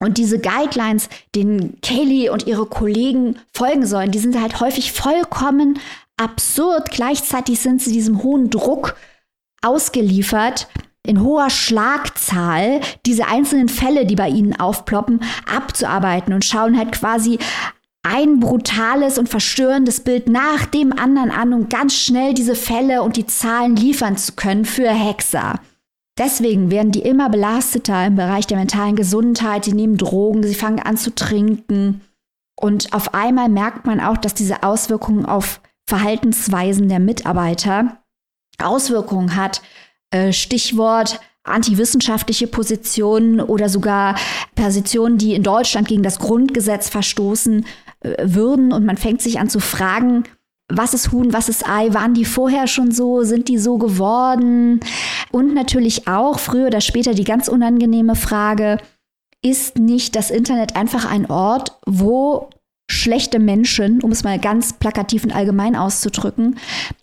[0.00, 5.78] Und diese Guidelines, denen Kaylee und ihre Kollegen folgen sollen, die sind halt häufig vollkommen
[6.16, 6.90] absurd.
[6.90, 8.96] Gleichzeitig sind sie diesem hohen Druck
[9.62, 10.66] ausgeliefert,
[11.06, 17.38] in hoher Schlagzahl diese einzelnen Fälle, die bei ihnen aufploppen, abzuarbeiten und schauen halt quasi
[18.04, 23.16] ein brutales und verstörendes Bild nach dem anderen an, um ganz schnell diese Fälle und
[23.16, 25.60] die Zahlen liefern zu können für Hexer.
[26.18, 29.66] Deswegen werden die immer belasteter im Bereich der mentalen Gesundheit.
[29.66, 32.02] Die nehmen Drogen, sie fangen an zu trinken.
[32.60, 38.02] Und auf einmal merkt man auch, dass diese Auswirkungen auf Verhaltensweisen der Mitarbeiter
[38.62, 39.62] Auswirkungen hat.
[40.12, 44.14] Äh, Stichwort antiwissenschaftliche Positionen oder sogar
[44.54, 47.66] Positionen, die in Deutschland gegen das Grundgesetz verstoßen
[48.00, 48.72] äh, würden.
[48.72, 50.24] Und man fängt sich an zu fragen,
[50.68, 51.92] was ist Huhn, was ist Ei?
[51.92, 53.22] Waren die vorher schon so?
[53.22, 54.80] Sind die so geworden?
[55.30, 58.78] Und natürlich auch früher oder später die ganz unangenehme Frage,
[59.42, 62.50] ist nicht das Internet einfach ein Ort, wo
[62.92, 66.56] schlechte Menschen, um es mal ganz plakativ und allgemein auszudrücken,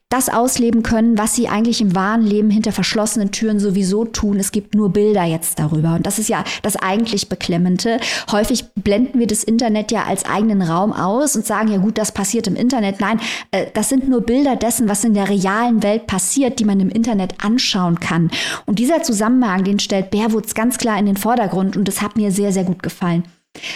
[0.09, 4.39] das ausleben können, was sie eigentlich im wahren Leben hinter verschlossenen Türen sowieso tun.
[4.39, 5.93] Es gibt nur Bilder jetzt darüber.
[5.93, 7.99] Und das ist ja das eigentlich Beklemmende.
[8.31, 12.11] Häufig blenden wir das Internet ja als eigenen Raum aus und sagen, ja gut, das
[12.11, 12.99] passiert im Internet.
[12.99, 13.19] Nein,
[13.51, 16.89] äh, das sind nur Bilder dessen, was in der realen Welt passiert, die man im
[16.89, 18.31] Internet anschauen kann.
[18.65, 22.31] Und dieser Zusammenhang, den stellt Berwutz ganz klar in den Vordergrund und das hat mir
[22.31, 23.25] sehr, sehr gut gefallen.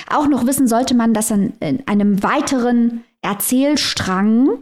[0.09, 1.53] Auch noch wissen sollte man, dass an
[1.85, 4.59] einem weiteren Erzählstrang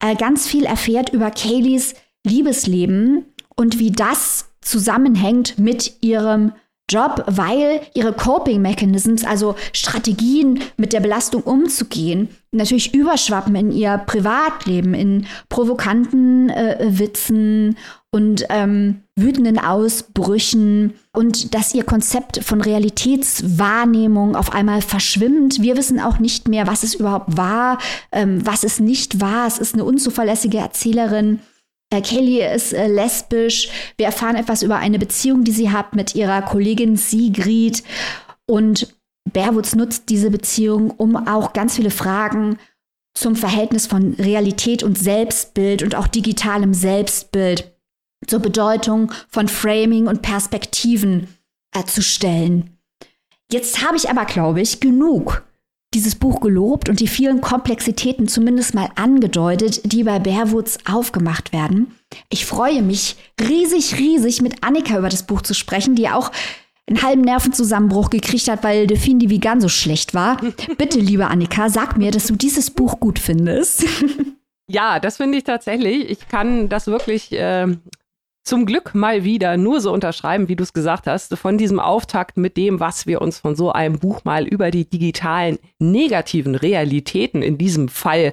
[0.00, 1.94] äh, ganz viel erfährt über Kayleys
[2.24, 3.24] Liebesleben
[3.56, 6.52] und wie das zusammenhängt mit ihrem
[6.88, 13.98] Job, weil ihre Coping Mechanisms, also Strategien mit der Belastung umzugehen, natürlich überschwappen in ihr
[13.98, 17.76] Privatleben, in provokanten äh, Witzen
[18.14, 25.62] und ähm, wütenden Ausbrüchen und dass ihr Konzept von Realitätswahrnehmung auf einmal verschwimmt.
[25.62, 27.78] Wir wissen auch nicht mehr, was es überhaupt war,
[28.12, 29.46] ähm, was es nicht war.
[29.46, 31.40] Es ist eine unzuverlässige Erzählerin.
[31.90, 33.70] Äh, Kelly ist äh, lesbisch.
[33.96, 37.82] Wir erfahren etwas über eine Beziehung, die sie hat mit ihrer Kollegin Sigrid.
[38.46, 38.94] Und
[39.32, 42.58] Berwoods nutzt diese Beziehung, um auch ganz viele Fragen
[43.14, 47.71] zum Verhältnis von Realität und Selbstbild und auch digitalem Selbstbild
[48.26, 51.28] zur Bedeutung von Framing und Perspektiven
[51.72, 52.78] äh, zu stellen.
[53.50, 55.44] Jetzt habe ich aber, glaube ich, genug
[55.94, 61.94] dieses Buch gelobt und die vielen Komplexitäten zumindest mal angedeutet, die bei Bearwoods aufgemacht werden.
[62.30, 66.30] Ich freue mich riesig, riesig mit Annika über das Buch zu sprechen, die auch
[66.86, 70.38] einen halben Nervenzusammenbruch gekriegt hat, weil Delphine die Vegan so schlecht war.
[70.78, 73.84] Bitte, liebe Annika, sag mir, dass du dieses Buch gut findest.
[74.68, 76.08] Ja, das finde ich tatsächlich.
[76.08, 77.66] Ich kann das wirklich äh,
[78.44, 82.36] zum Glück mal wieder nur so unterschreiben, wie du es gesagt hast, von diesem Auftakt
[82.36, 87.40] mit dem, was wir uns von so einem Buch mal über die digitalen negativen Realitäten
[87.42, 88.32] in diesem Fall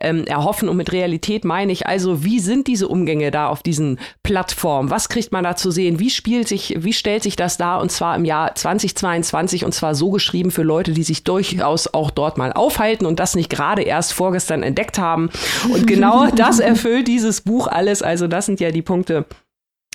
[0.00, 0.68] ähm, erhoffen.
[0.68, 4.90] Und mit Realität meine ich also, wie sind diese Umgänge da auf diesen Plattformen?
[4.90, 5.98] Was kriegt man da zu sehen?
[5.98, 7.78] Wie spielt sich, wie stellt sich das da?
[7.78, 12.10] Und zwar im Jahr 2022 und zwar so geschrieben für Leute, die sich durchaus auch
[12.10, 15.30] dort mal aufhalten und das nicht gerade erst vorgestern entdeckt haben.
[15.72, 18.02] Und genau das erfüllt dieses Buch alles.
[18.02, 19.24] Also das sind ja die Punkte,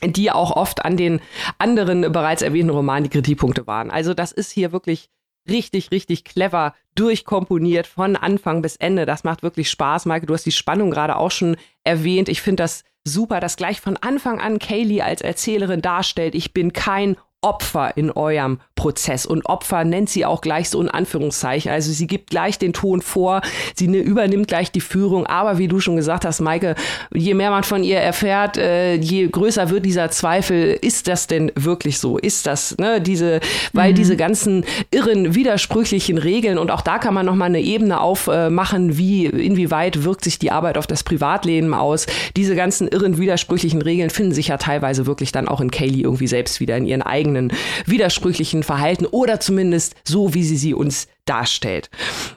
[0.04, 1.22] die auch oft an den
[1.60, 3.92] anderen bereits erwähnten Romanen die Kritikpunkte waren.
[3.92, 5.10] Also das ist hier wirklich
[5.48, 9.06] richtig, richtig clever durchkomponiert von Anfang bis Ende.
[9.06, 10.08] Das macht wirklich Spaß.
[10.08, 12.30] Maike, du hast die Spannung gerade auch schon erwähnt.
[12.30, 16.74] Ich finde das super, dass gleich von Anfang an Kaylee als Erzählerin darstellt, ich bin
[16.74, 19.26] kein Opfer in eurem Prozess.
[19.26, 21.72] Und Opfer nennt sie auch gleich so in Anführungszeichen.
[21.72, 23.42] Also sie gibt gleich den Ton vor,
[23.76, 25.26] sie ne, übernimmt gleich die Führung.
[25.26, 26.76] Aber wie du schon gesagt hast, Maike,
[27.14, 31.50] je mehr man von ihr erfährt, äh, je größer wird dieser Zweifel, ist das denn
[31.56, 32.18] wirklich so?
[32.18, 33.40] Ist das, ne, diese,
[33.72, 33.96] weil mhm.
[33.96, 38.98] diese ganzen irren, widersprüchlichen Regeln und auch da kann man nochmal eine Ebene aufmachen, äh,
[38.98, 42.06] wie, inwieweit wirkt sich die Arbeit auf das Privatleben aus.
[42.36, 46.28] Diese ganzen irren, widersprüchlichen Regeln finden sich ja teilweise wirklich dann auch in Kaylee irgendwie
[46.28, 47.54] selbst wieder in ihren eigenen
[47.86, 51.90] widersprüchlichen Verhalten oder zumindest so, wie sie sie uns darstellt.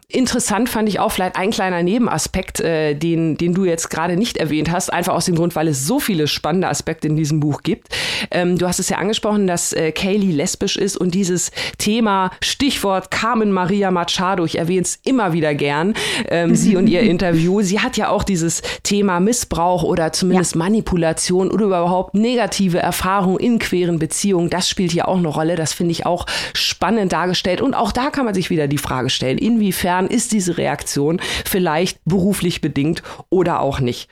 [0.09, 4.37] Interessant fand ich auch vielleicht ein kleiner Nebenaspekt, äh, den, den du jetzt gerade nicht
[4.37, 7.63] erwähnt hast, einfach aus dem Grund, weil es so viele spannende Aspekte in diesem Buch
[7.65, 7.89] gibt.
[8.31, 13.11] Ähm, du hast es ja angesprochen, dass äh, Kaylee lesbisch ist und dieses Thema, Stichwort
[13.11, 15.95] Carmen Maria Machado, ich erwähne es immer wieder gern,
[16.29, 20.59] ähm, sie und ihr Interview, sie hat ja auch dieses Thema Missbrauch oder zumindest ja.
[20.59, 25.73] Manipulation oder überhaupt negative Erfahrungen in queeren Beziehungen, das spielt hier auch eine Rolle, das
[25.73, 29.39] finde ich auch spannend dargestellt und auch da kann man sich wieder die Frage stellen,
[29.39, 34.09] inwiefern ist diese Reaktion vielleicht beruflich bedingt oder auch nicht.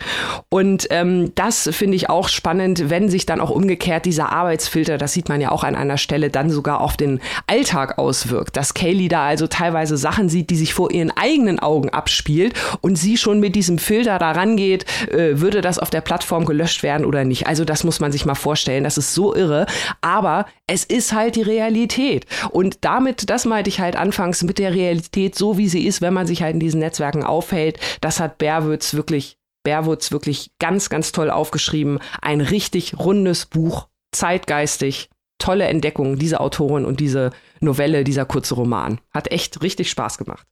[0.48, 5.12] Und ähm, das finde ich auch spannend, wenn sich dann auch umgekehrt dieser Arbeitsfilter, das
[5.12, 8.56] sieht man ja auch an einer Stelle, dann sogar auf den Alltag auswirkt.
[8.56, 12.96] Dass Kaylee da also teilweise Sachen sieht, die sich vor ihren eigenen Augen abspielt und
[12.96, 17.06] sie schon mit diesem Filter da rangeht, äh, würde das auf der Plattform gelöscht werden
[17.06, 17.46] oder nicht.
[17.46, 18.84] Also das muss man sich mal vorstellen.
[18.84, 19.66] Das ist so irre.
[20.00, 22.26] Aber es ist halt die Realität.
[22.50, 26.14] Und damit, das meinte ich halt anfangs mit der Realität, so wie sie ist, wenn
[26.14, 31.12] man sich halt in diesen Netzwerken aufhält, das hat Berwitz wirklich, Berwitz wirklich ganz, ganz
[31.12, 31.98] toll aufgeschrieben.
[32.20, 39.00] Ein richtig rundes Buch, zeitgeistig, tolle Entdeckung, diese Autorin und diese Novelle, dieser kurze Roman.
[39.12, 40.46] Hat echt richtig Spaß gemacht.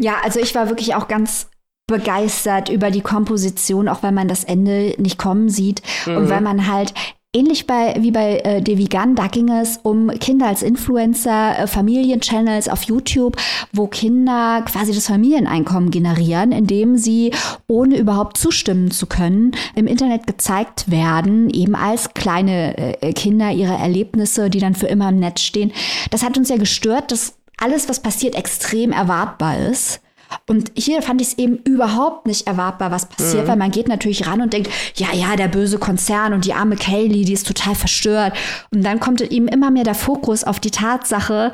[0.00, 1.48] Ja, also ich war wirklich auch ganz
[1.88, 6.16] begeistert über die Komposition, auch wenn man das Ende nicht kommen sieht mhm.
[6.18, 6.94] und weil man halt
[7.36, 12.70] Ähnlich bei, wie bei äh, Devigan, da ging es um Kinder als Influencer, äh, Familienchannels
[12.70, 13.36] auf YouTube,
[13.70, 17.32] wo Kinder quasi das Familieneinkommen generieren, indem sie,
[17.66, 23.74] ohne überhaupt zustimmen zu können, im Internet gezeigt werden, eben als kleine äh, Kinder ihre
[23.74, 25.72] Erlebnisse, die dann für immer im Netz stehen.
[26.10, 30.00] Das hat uns ja gestört, dass alles, was passiert, extrem erwartbar ist.
[30.46, 33.48] Und hier fand ich es eben überhaupt nicht erwartbar, was passiert, mhm.
[33.48, 36.76] weil man geht natürlich ran und denkt, ja, ja, der böse Konzern und die arme
[36.76, 38.34] Kaylee, die ist total verstört.
[38.70, 41.52] Und dann kommt eben immer mehr der Fokus auf die Tatsache,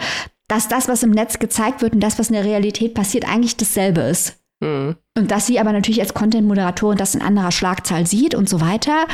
[0.49, 3.57] dass das, was im Netz gezeigt wird und das, was in der Realität passiert, eigentlich
[3.57, 4.37] dasselbe ist.
[4.61, 4.97] Mhm.
[5.17, 9.07] Und dass sie aber natürlich als Content-Moderatorin das in anderer Schlagzahl sieht und so weiter.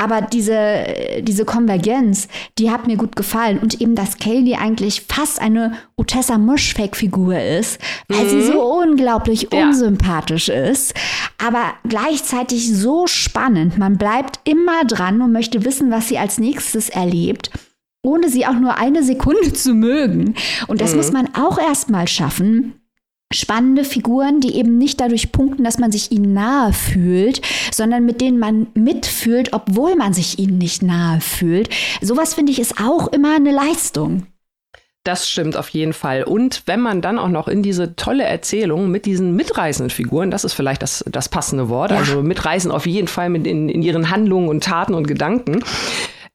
[0.00, 3.58] Aber diese, diese Konvergenz, die hat mir gut gefallen.
[3.58, 8.28] Und eben, dass Kaylee eigentlich fast eine Utessa Mushfake-Figur ist, weil mhm.
[8.28, 9.66] sie so unglaublich ja.
[9.66, 10.94] unsympathisch ist,
[11.44, 13.76] aber gleichzeitig so spannend.
[13.76, 17.50] Man bleibt immer dran und möchte wissen, was sie als nächstes erlebt.
[18.04, 20.34] ohne sie auch nur eine Sekunde zu mögen.
[20.68, 20.96] Und das mhm.
[20.98, 22.77] muss man auch erstmal schaffen.
[23.32, 28.22] Spannende Figuren, die eben nicht dadurch punkten, dass man sich ihnen nahe fühlt, sondern mit
[28.22, 31.68] denen man mitfühlt, obwohl man sich ihnen nicht nahe fühlt.
[32.00, 34.26] Sowas finde ich ist auch immer eine Leistung.
[35.04, 36.22] Das stimmt auf jeden Fall.
[36.22, 40.44] Und wenn man dann auch noch in diese tolle Erzählung mit diesen mitreißenden Figuren, das
[40.44, 41.98] ist vielleicht das, das passende Wort, ja.
[41.98, 45.64] also mitreißen auf jeden Fall mit in, in ihren Handlungen und Taten und Gedanken,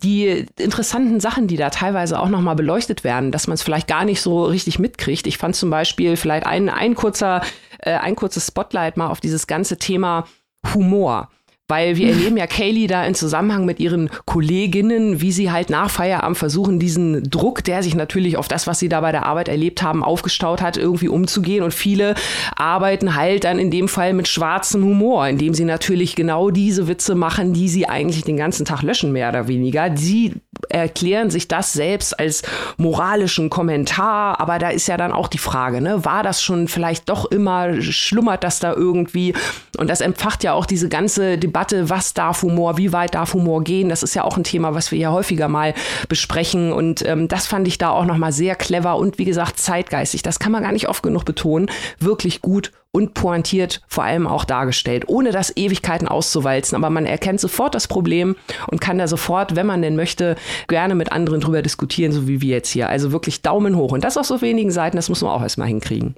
[0.03, 4.05] die interessanten Sachen, die da teilweise auch nochmal beleuchtet werden, dass man es vielleicht gar
[4.05, 5.25] nicht so richtig mitkriegt.
[5.27, 7.41] Ich fand zum Beispiel vielleicht ein, ein kurzer,
[7.79, 10.25] äh, ein kurzes Spotlight mal auf dieses ganze Thema
[10.73, 11.29] Humor
[11.67, 15.89] weil wir erleben ja Kaylee da in Zusammenhang mit ihren Kolleginnen, wie sie halt nach
[15.89, 19.47] Feierabend versuchen, diesen Druck, der sich natürlich auf das, was sie da bei der Arbeit
[19.47, 21.63] erlebt haben, aufgestaut hat, irgendwie umzugehen.
[21.63, 22.15] Und viele
[22.55, 27.15] arbeiten halt dann in dem Fall mit schwarzem Humor, indem sie natürlich genau diese Witze
[27.15, 29.95] machen, die sie eigentlich den ganzen Tag löschen, mehr oder weniger.
[29.95, 30.33] Sie
[30.69, 32.43] erklären sich das selbst als
[32.77, 37.09] moralischen Kommentar, aber da ist ja dann auch die Frage, ne, war das schon vielleicht
[37.09, 39.33] doch immer, schlummert das da irgendwie?
[39.77, 43.35] Und das empfacht ja auch diese ganze Debatte Debatte, was darf Humor, wie weit darf
[43.35, 45.75] Humor gehen, das ist ja auch ein Thema, was wir ja häufiger mal
[46.09, 46.73] besprechen.
[46.73, 50.23] Und ähm, das fand ich da auch nochmal sehr clever und wie gesagt zeitgeistig.
[50.23, 51.69] Das kann man gar nicht oft genug betonen.
[51.99, 56.75] Wirklich gut und pointiert vor allem auch dargestellt, ohne das Ewigkeiten auszuwalzen.
[56.75, 58.35] Aber man erkennt sofort das Problem
[58.71, 60.35] und kann da sofort, wenn man denn möchte,
[60.67, 62.89] gerne mit anderen drüber diskutieren, so wie wir jetzt hier.
[62.89, 63.91] Also wirklich Daumen hoch.
[63.91, 66.15] Und das auf so wenigen Seiten, das muss man auch erstmal hinkriegen.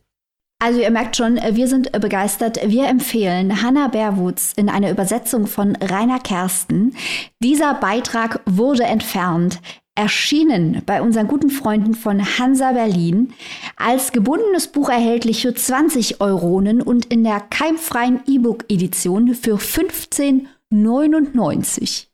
[0.59, 2.59] Also ihr merkt schon, wir sind begeistert.
[2.65, 6.95] Wir empfehlen Hannah Berwutz in einer Übersetzung von Rainer Kersten.
[7.43, 9.59] Dieser Beitrag wurde entfernt
[9.95, 13.33] erschienen bei unseren guten Freunden von Hansa Berlin,
[13.77, 22.07] als gebundenes Buch erhältlich für 20 Euronen und in der keimfreien E-Book-Edition für 15,99.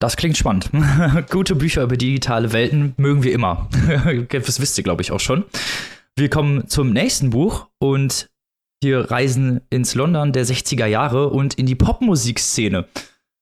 [0.00, 0.70] Das klingt spannend.
[1.30, 3.68] Gute Bücher über digitale Welten mögen wir immer.
[4.30, 5.44] das wisst ihr, glaube ich, auch schon.
[6.16, 8.28] Wir kommen zum nächsten Buch und
[8.82, 12.86] wir reisen ins London der 60er Jahre und in die Popmusikszene.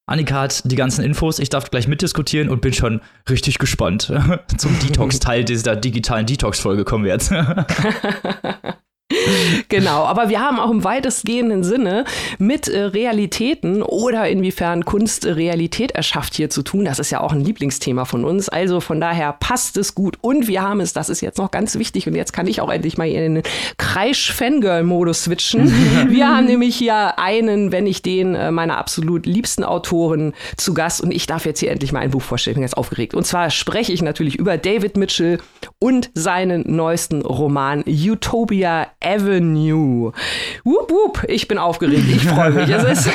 [0.08, 4.12] Annika hat die ganzen Infos, ich darf gleich mitdiskutieren und bin schon richtig gespannt.
[4.56, 7.30] Zum Detox-Teil dieser digitalen Detox-Folge kommen wir jetzt.
[9.68, 12.04] genau, aber wir haben auch im weitestgehenden Sinne
[12.38, 16.84] mit äh, Realitäten oder inwiefern Kunst äh, Realität erschafft hier zu tun.
[16.84, 18.50] Das ist ja auch ein Lieblingsthema von uns.
[18.50, 20.18] Also von daher passt es gut.
[20.20, 22.70] Und wir haben es, das ist jetzt noch ganz wichtig und jetzt kann ich auch
[22.70, 23.42] endlich mal in den
[23.78, 25.72] Kreisch-Fangirl-Modus switchen.
[26.08, 31.00] wir haben nämlich hier einen, wenn ich den, äh, meiner absolut liebsten Autoren zu Gast
[31.00, 32.52] und ich darf jetzt hier endlich mal ein Buch vorstellen.
[32.52, 33.14] Ich bin jetzt aufgeregt.
[33.14, 35.38] Und zwar spreche ich natürlich über David Mitchell
[35.78, 40.12] und seinen neuesten Roman Utopia Avenue.
[40.64, 42.68] Wup, wup, ich bin aufgeregt, ich freue mich.
[42.68, 43.10] es, ist,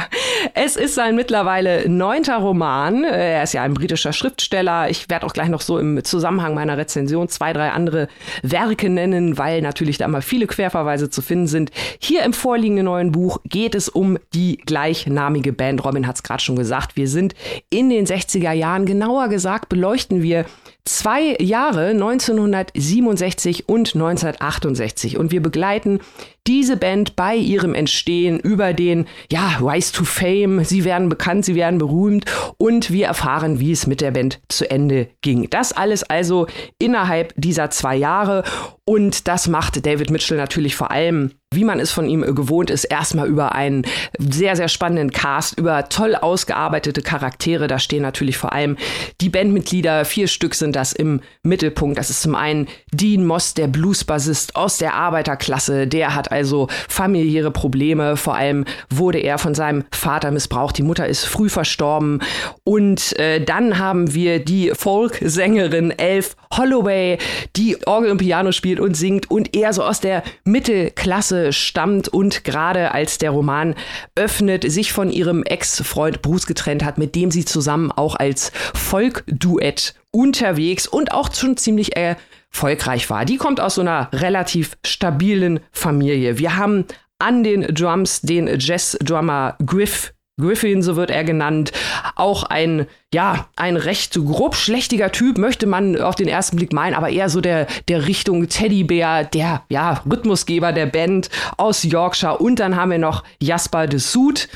[0.54, 3.02] es ist sein mittlerweile neunter Roman.
[3.02, 4.88] Er ist ja ein britischer Schriftsteller.
[4.90, 8.08] Ich werde auch gleich noch so im Zusammenhang meiner Rezension zwei, drei andere
[8.42, 11.72] Werke nennen, weil natürlich da immer viele Querverweise zu finden sind.
[11.98, 15.84] Hier im vorliegenden neuen Buch geht es um die gleichnamige Band.
[15.84, 16.96] Robin hat es gerade schon gesagt.
[16.96, 17.34] Wir sind
[17.70, 18.86] in den 60er Jahren.
[18.86, 20.44] Genauer gesagt beleuchten wir
[20.84, 26.00] zwei Jahre 1967 und 1968 und wir begleiten
[26.46, 30.62] diese Band bei ihrem Entstehen über den, ja, Rise to Fame.
[30.62, 32.26] Sie werden bekannt, sie werden berühmt
[32.58, 35.48] und wir erfahren, wie es mit der Band zu Ende ging.
[35.48, 36.46] Das alles also
[36.78, 38.44] innerhalb dieser zwei Jahre
[38.84, 42.84] und das macht David Mitchell natürlich vor allem wie man es von ihm gewohnt ist,
[42.84, 43.86] erstmal über einen
[44.18, 47.66] sehr, sehr spannenden Cast, über toll ausgearbeitete Charaktere.
[47.66, 48.76] Da stehen natürlich vor allem
[49.20, 51.98] die Bandmitglieder, vier Stück sind das im Mittelpunkt.
[51.98, 55.86] Das ist zum einen Dean Moss, der Bluesbassist aus der Arbeiterklasse.
[55.86, 58.16] Der hat also familiäre Probleme.
[58.16, 60.78] Vor allem wurde er von seinem Vater missbraucht.
[60.78, 62.20] Die Mutter ist früh verstorben.
[62.64, 67.18] Und äh, dann haben wir die Folksängerin Elf Holloway,
[67.56, 72.44] die Orgel und Piano spielt und singt und eher so aus der Mittelklasse stammt und
[72.44, 73.74] gerade als der Roman
[74.14, 79.94] öffnet, sich von ihrem Ex-Freund Bruce getrennt hat, mit dem sie zusammen auch als Folkduett
[80.10, 83.24] unterwegs und auch schon ziemlich erfolgreich war.
[83.24, 86.38] Die kommt aus so einer relativ stabilen Familie.
[86.38, 86.84] Wir haben
[87.18, 91.70] an den Drums den Jazz-Drummer Griff Griffin, so wird er genannt,
[92.16, 96.94] auch ein, ja, ein recht grob schlechtiger Typ, möchte man auf den ersten Blick meinen,
[96.94, 102.38] aber eher so der, der Richtung Teddybär, der, ja, Rhythmusgeber der Band aus Yorkshire.
[102.38, 104.48] Und dann haben wir noch Jasper de Soot.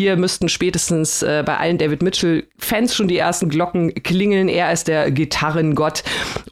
[0.00, 4.48] Hier müssten spätestens äh, bei allen David Mitchell-Fans schon die ersten Glocken klingeln.
[4.48, 6.02] Er ist der Gitarrengott.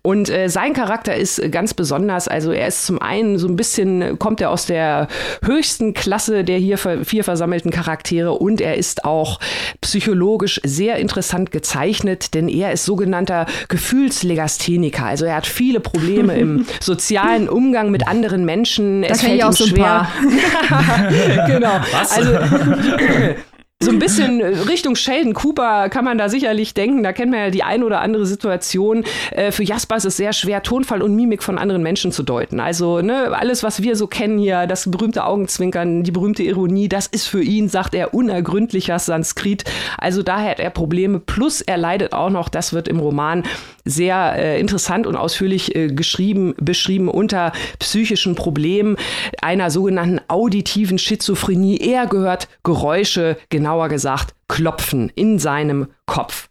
[0.02, 2.28] Und äh, sein Charakter ist ganz besonders.
[2.28, 5.08] Also er ist zum einen so ein bisschen, kommt er aus der
[5.44, 9.40] höchsten Klasse der hier vier versammelten Charaktere und er ist auch
[9.80, 15.06] psychologisch sehr interessant gezeichnet, denn er ist sogenannter Gefühlslegastheniker.
[15.06, 19.02] Also er hat viele Probleme im sozialen Umgang mit anderen Menschen.
[19.02, 20.08] Das es fällt ihm schwer.
[21.46, 21.80] genau.
[21.92, 22.12] Was?
[22.12, 22.30] Also
[23.82, 27.02] so ein bisschen Richtung Sheldon Cooper kann man da sicherlich denken.
[27.02, 29.04] Da kennt man ja die ein oder andere Situation.
[29.30, 32.60] Äh, für Jasper ist es sehr schwer, Tonfall und Mimik von anderen Menschen zu deuten.
[32.60, 37.06] Also ne, alles, was wir so kennen hier, das berühmte Augenzwinkern, die berühmte Ironie, das
[37.06, 39.64] ist für ihn, sagt er, unergründlicher Sanskrit.
[39.96, 41.18] Also daher hat er Probleme.
[41.18, 43.44] Plus er leidet auch noch, das wird im Roman
[43.84, 48.96] sehr äh, interessant und ausführlich äh, geschrieben, beschrieben unter psychischen Problemen
[49.40, 51.78] einer sogenannten auditiven Schizophrenie.
[51.78, 56.48] Er gehört Geräusche, genauer gesagt Klopfen in seinem Kopf.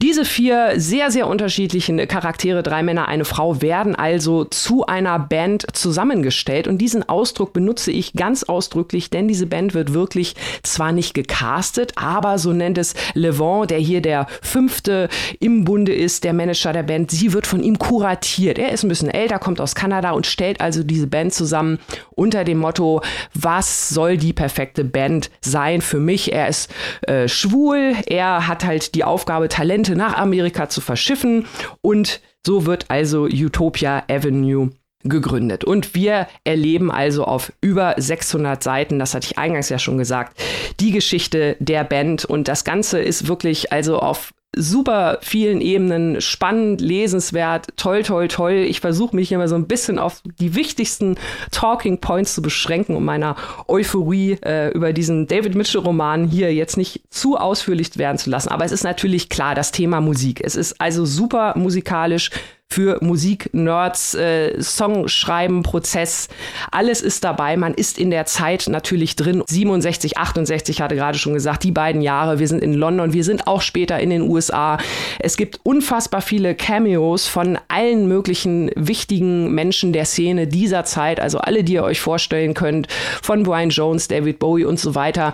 [0.00, 5.66] Diese vier sehr, sehr unterschiedlichen Charaktere, drei Männer, eine Frau, werden also zu einer Band
[5.72, 6.68] zusammengestellt.
[6.68, 11.94] Und diesen Ausdruck benutze ich ganz ausdrücklich, denn diese Band wird wirklich zwar nicht gecastet,
[11.96, 15.08] aber so nennt es Levant, der hier der fünfte
[15.40, 17.10] im Bunde ist, der Manager der Band.
[17.10, 18.60] Sie wird von ihm kuratiert.
[18.60, 21.80] Er ist ein bisschen älter, kommt aus Kanada und stellt also diese Band zusammen
[22.10, 23.02] unter dem Motto,
[23.34, 26.32] was soll die perfekte Band sein für mich?
[26.32, 26.70] Er ist
[27.02, 31.46] äh, schwul, er hat halt die Aufgabe, Talente nach Amerika zu verschiffen
[31.80, 34.70] und so wird also Utopia Avenue
[35.04, 35.64] gegründet.
[35.64, 40.40] Und wir erleben also auf über 600 Seiten, das hatte ich eingangs ja schon gesagt,
[40.80, 42.24] die Geschichte der Band.
[42.24, 48.52] Und das Ganze ist wirklich also auf super vielen Ebenen spannend, lesenswert, toll, toll, toll.
[48.52, 51.16] Ich versuche mich immer so ein bisschen auf die wichtigsten
[51.50, 53.36] Talking Points zu beschränken, um meiner
[53.68, 58.48] Euphorie äh, über diesen David Mitchell-Roman hier jetzt nicht zu ausführlich werden zu lassen.
[58.48, 60.40] Aber es ist natürlich klar, das Thema Musik.
[60.42, 62.30] Es ist also super musikalisch,
[62.70, 66.28] für Musik-Nerds, äh, Songschreiben, Prozess.
[66.70, 67.56] Alles ist dabei.
[67.56, 69.42] Man ist in der Zeit natürlich drin.
[69.46, 72.38] 67, 68 hatte gerade schon gesagt, die beiden Jahre.
[72.38, 74.76] Wir sind in London, wir sind auch später in den USA.
[75.18, 81.20] Es gibt unfassbar viele Cameos von allen möglichen wichtigen Menschen der Szene dieser Zeit.
[81.20, 82.86] Also alle, die ihr euch vorstellen könnt,
[83.22, 85.32] von Brian Jones, David Bowie und so weiter.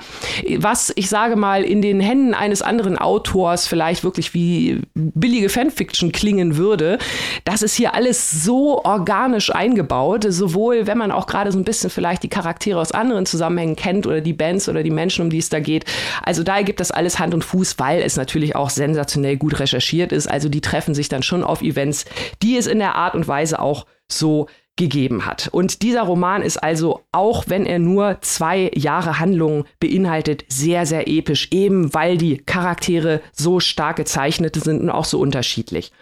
[0.58, 6.12] Was, ich sage mal, in den Händen eines anderen Autors vielleicht wirklich wie billige Fanfiction
[6.12, 6.98] klingen würde,
[7.44, 11.90] das ist hier alles so organisch eingebaut, sowohl wenn man auch gerade so ein bisschen
[11.90, 15.38] vielleicht die Charaktere aus anderen Zusammenhängen kennt oder die Bands oder die Menschen, um die
[15.38, 15.84] es da geht.
[16.22, 20.12] Also da gibt das alles Hand und Fuß, weil es natürlich auch sensationell gut recherchiert
[20.12, 20.26] ist.
[20.26, 22.04] Also die treffen sich dann schon auf Events,
[22.42, 24.46] die es in der Art und Weise auch so
[24.76, 25.48] gegeben hat.
[25.52, 31.06] Und dieser Roman ist also, auch wenn er nur zwei Jahre Handlung beinhaltet, sehr, sehr
[31.06, 35.92] episch, eben weil die Charaktere so stark gezeichnet sind und auch so unterschiedlich.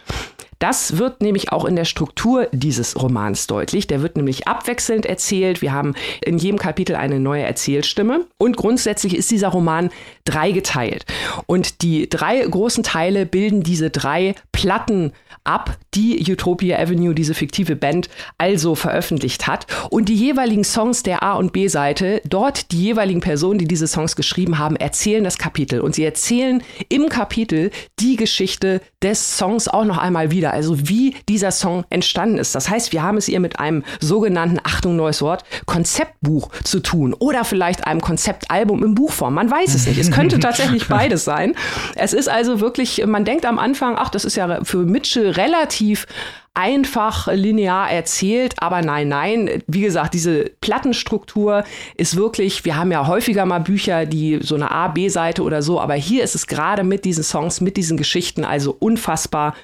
[0.62, 3.88] Das wird nämlich auch in der Struktur dieses Romans deutlich.
[3.88, 5.60] Der wird nämlich abwechselnd erzählt.
[5.60, 8.26] Wir haben in jedem Kapitel eine neue Erzählstimme.
[8.38, 9.90] Und grundsätzlich ist dieser Roman
[10.24, 11.04] dreigeteilt.
[11.46, 15.10] Und die drei großen Teile bilden diese drei Platten
[15.42, 18.08] ab, die Utopia Avenue, diese fiktive Band,
[18.38, 19.66] also veröffentlicht hat.
[19.90, 24.14] Und die jeweiligen Songs der A- und B-Seite, dort die jeweiligen Personen, die diese Songs
[24.14, 25.80] geschrieben haben, erzählen das Kapitel.
[25.80, 30.51] Und sie erzählen im Kapitel die Geschichte des Songs auch noch einmal wieder.
[30.52, 32.54] Also wie dieser Song entstanden ist.
[32.54, 37.14] Das heißt, wir haben es hier mit einem sogenannten, Achtung, neues Wort, Konzeptbuch zu tun.
[37.14, 39.34] Oder vielleicht einem Konzeptalbum in Buchform.
[39.34, 39.98] Man weiß es nicht.
[39.98, 41.54] Es könnte tatsächlich beides sein.
[41.94, 46.06] Es ist also wirklich, man denkt am Anfang, ach, das ist ja für Mitchell relativ
[46.54, 51.64] einfach linear erzählt, aber nein, nein, wie gesagt, diese Plattenstruktur
[51.96, 55.80] ist wirklich, wir haben ja häufiger mal Bücher, die so eine A, B-Seite oder so,
[55.80, 59.54] aber hier ist es gerade mit diesen Songs, mit diesen Geschichten also unfassbar,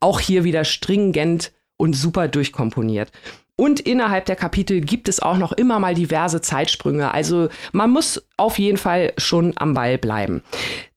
[0.00, 3.10] auch hier wieder stringent und super durchkomponiert.
[3.60, 7.12] Und innerhalb der Kapitel gibt es auch noch immer mal diverse Zeitsprünge.
[7.12, 10.42] Also man muss auf jeden Fall schon am Ball bleiben.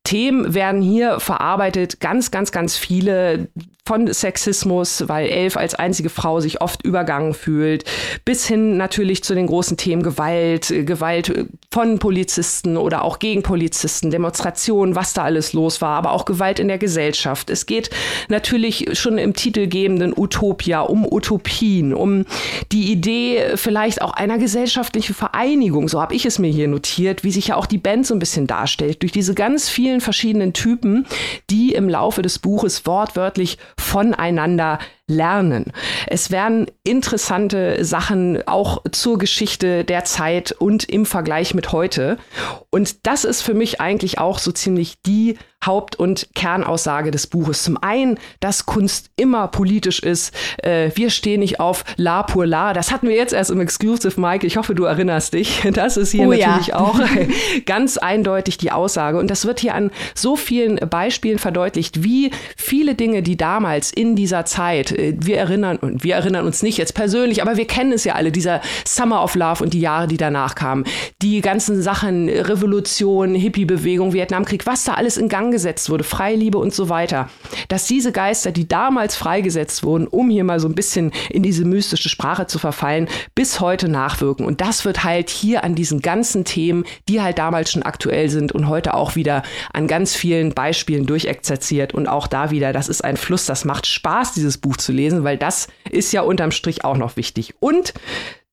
[0.03, 3.47] Themen werden hier verarbeitet, ganz, ganz, ganz viele
[3.91, 7.83] von Sexismus, weil Elf als einzige Frau sich oft übergangen fühlt,
[8.23, 13.19] bis hin natürlich zu den großen Themen Gewalt, äh, Gewalt äh, von Polizisten oder auch
[13.19, 17.49] gegen Polizisten, Demonstrationen, was da alles los war, aber auch Gewalt in der Gesellschaft.
[17.49, 17.89] Es geht
[18.29, 22.23] natürlich schon im titelgebenden Utopia um Utopien, um
[22.71, 27.31] die Idee vielleicht auch einer gesellschaftlichen Vereinigung, so habe ich es mir hier notiert, wie
[27.31, 31.05] sich ja auch die Band so ein bisschen darstellt, durch diese ganz vielen verschiedenen Typen,
[31.49, 34.77] die im Laufe des Buches wortwörtlich voneinander
[35.11, 35.71] lernen.
[36.07, 42.17] Es werden interessante Sachen auch zur Geschichte der Zeit und im Vergleich mit heute.
[42.69, 47.63] Und das ist für mich eigentlich auch so ziemlich die Haupt- und Kernaussage des Buches.
[47.63, 50.33] Zum einen, dass Kunst immer politisch ist.
[50.63, 52.73] Äh, wir stehen nicht auf La pour La.
[52.73, 54.45] Das hatten wir jetzt erst im Exclusive, Mike.
[54.47, 55.61] Ich hoffe, du erinnerst dich.
[55.81, 56.79] Das ist hier oh, natürlich ja.
[56.79, 56.99] auch
[57.65, 59.17] ganz eindeutig die Aussage.
[59.17, 64.15] Und das wird hier an so vielen Beispielen verdeutlicht, wie viele Dinge, die damals in
[64.15, 68.03] dieser Zeit, wir erinnern, und wir erinnern uns nicht jetzt persönlich, aber wir kennen es
[68.03, 70.85] ja alle, dieser Summer of Love und die Jahre, die danach kamen.
[71.21, 76.73] Die ganzen Sachen, Revolution, Hippie-Bewegung, Vietnamkrieg, was da alles in Gang gesetzt wurde, Freiliebe und
[76.73, 77.29] so weiter,
[77.67, 81.65] dass diese Geister, die damals freigesetzt wurden, um hier mal so ein bisschen in diese
[81.65, 84.45] mystische Sprache zu verfallen, bis heute nachwirken.
[84.45, 88.51] Und das wird halt hier an diesen ganzen Themen, die halt damals schon aktuell sind
[88.51, 89.43] und heute auch wieder
[89.73, 91.93] an ganz vielen Beispielen durchexerziert.
[91.93, 95.23] Und auch da wieder, das ist ein Fluss, das macht Spaß, dieses Buch zu lesen,
[95.23, 97.53] weil das ist ja unterm Strich auch noch wichtig.
[97.59, 97.93] Und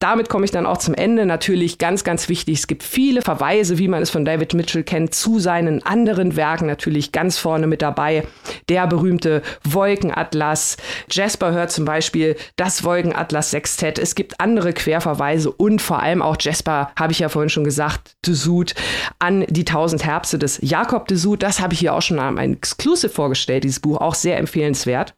[0.01, 1.27] damit komme ich dann auch zum Ende.
[1.27, 2.59] Natürlich ganz, ganz wichtig.
[2.59, 6.67] Es gibt viele Verweise, wie man es von David Mitchell kennt, zu seinen anderen Werken.
[6.67, 8.25] Natürlich ganz vorne mit dabei.
[8.69, 10.77] Der berühmte Wolkenatlas.
[11.11, 13.99] Jasper hört zum Beispiel das Wolkenatlas Sextett.
[13.99, 18.13] Es gibt andere Querverweise und vor allem auch Jasper, habe ich ja vorhin schon gesagt,
[18.25, 18.75] de Sud
[19.19, 21.43] an die tausend Herbste des Jakob de Sud.
[21.43, 24.01] Das habe ich hier auch schon am Exclusive vorgestellt, dieses Buch.
[24.01, 25.18] Auch sehr empfehlenswert.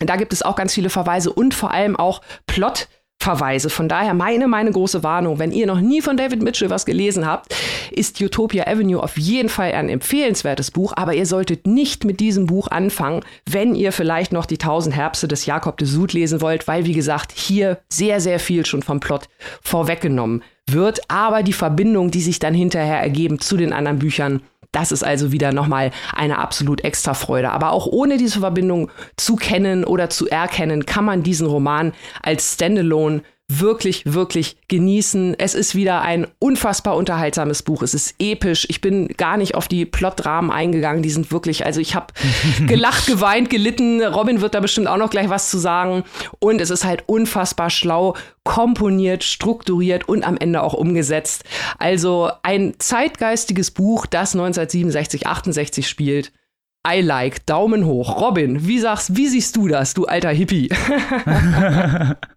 [0.00, 2.88] Da gibt es auch ganz viele Verweise und vor allem auch Plot
[3.24, 3.70] Verweise.
[3.70, 7.24] Von daher meine, meine große Warnung, wenn ihr noch nie von David Mitchell was gelesen
[7.26, 7.54] habt,
[7.90, 12.44] ist Utopia Avenue auf jeden Fall ein empfehlenswertes Buch, aber ihr solltet nicht mit diesem
[12.44, 16.68] Buch anfangen, wenn ihr vielleicht noch die tausend Herbste des Jakob de Sud lesen wollt,
[16.68, 19.28] weil wie gesagt, hier sehr, sehr viel schon vom Plot
[19.62, 24.42] vorweggenommen wird, aber die Verbindung, die sich dann hinterher ergeben zu den anderen Büchern,
[24.74, 27.50] das ist also wieder nochmal eine absolut extra Freude.
[27.50, 32.54] Aber auch ohne diese Verbindung zu kennen oder zu erkennen, kann man diesen Roman als
[32.54, 35.34] Standalone wirklich, wirklich genießen.
[35.38, 37.82] Es ist wieder ein unfassbar unterhaltsames Buch.
[37.82, 38.66] Es ist episch.
[38.70, 41.02] Ich bin gar nicht auf die Plotrahmen eingegangen.
[41.02, 42.06] Die sind wirklich, also ich habe
[42.66, 44.02] gelacht, geweint, gelitten.
[44.02, 46.04] Robin wird da bestimmt auch noch gleich was zu sagen.
[46.38, 51.44] Und es ist halt unfassbar schlau komponiert, strukturiert und am Ende auch umgesetzt.
[51.78, 56.32] Also ein zeitgeistiges Buch, das 1967, 68 spielt.
[56.86, 58.20] I like, Daumen hoch.
[58.20, 60.68] Robin, wie sagst, wie siehst du das, du alter Hippie?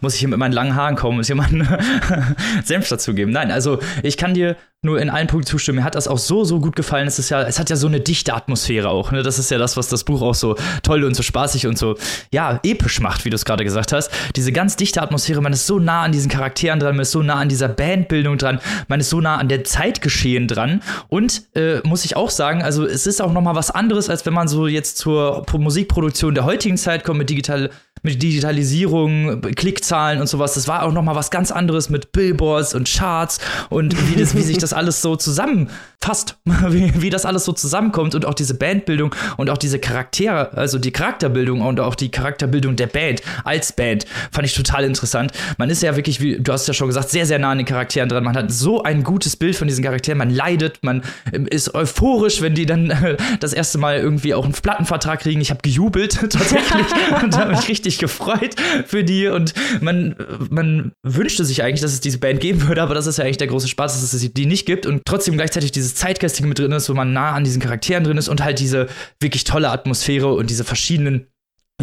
[0.00, 1.50] muss ich hier mit meinen langen Haaren kommen, muss jemand
[2.64, 3.32] Senf dazugeben.
[3.32, 5.78] Nein, also ich kann dir nur in allen Punkten zustimmen.
[5.78, 7.08] Mir hat das auch so, so gut gefallen.
[7.08, 9.10] Es ist ja, es hat ja so eine dichte Atmosphäre auch.
[9.10, 9.22] Ne?
[9.22, 11.96] Das ist ja das, was das Buch auch so toll und so spaßig und so,
[12.30, 14.10] ja, episch macht, wie du es gerade gesagt hast.
[14.36, 17.22] Diese ganz dichte Atmosphäre, man ist so nah an diesen Charakteren dran, man ist so
[17.22, 20.82] nah an dieser Bandbildung dran, man ist so nah an der Zeitgeschehen dran.
[21.08, 24.34] Und äh, muss ich auch sagen, also es ist auch nochmal was anderes, als wenn
[24.34, 27.70] man so jetzt zur Musikproduktion der heutigen Zeit kommt mit digital
[28.04, 30.54] mit Digitalisierung, Klickzahlen und sowas.
[30.54, 33.40] Das war auch noch mal was ganz anderes mit Billboards und Charts
[33.70, 38.14] und wie, das, wie sich das alles so zusammenfasst, wie, wie das alles so zusammenkommt
[38.14, 42.76] und auch diese Bandbildung und auch diese Charaktere, also die Charakterbildung und auch die Charakterbildung
[42.76, 45.32] der Band als Band, fand ich total interessant.
[45.56, 47.66] Man ist ja wirklich, wie du hast ja schon gesagt, sehr, sehr nah an den
[47.66, 48.22] Charakteren dran.
[48.22, 51.02] Man hat so ein gutes Bild von diesen Charakteren, man leidet, man
[51.32, 55.40] ähm, ist euphorisch, wenn die dann das erste Mal irgendwie auch einen Plattenvertrag kriegen.
[55.40, 56.86] Ich habe gejubelt tatsächlich
[57.22, 59.28] und habe mich richtig gefreut für die.
[59.28, 60.16] Und man,
[60.50, 63.38] man wünschte sich eigentlich, dass es diese Band geben würde, aber das ist ja eigentlich
[63.38, 64.86] der große Spaß, dass es die nicht gibt.
[64.86, 68.16] Und trotzdem gleichzeitig dieses Zeitgeistige mit drin ist, wo man nah an diesen Charakteren drin
[68.16, 68.88] ist und halt diese
[69.20, 71.26] wirklich tolle Atmosphäre und diese verschiedenen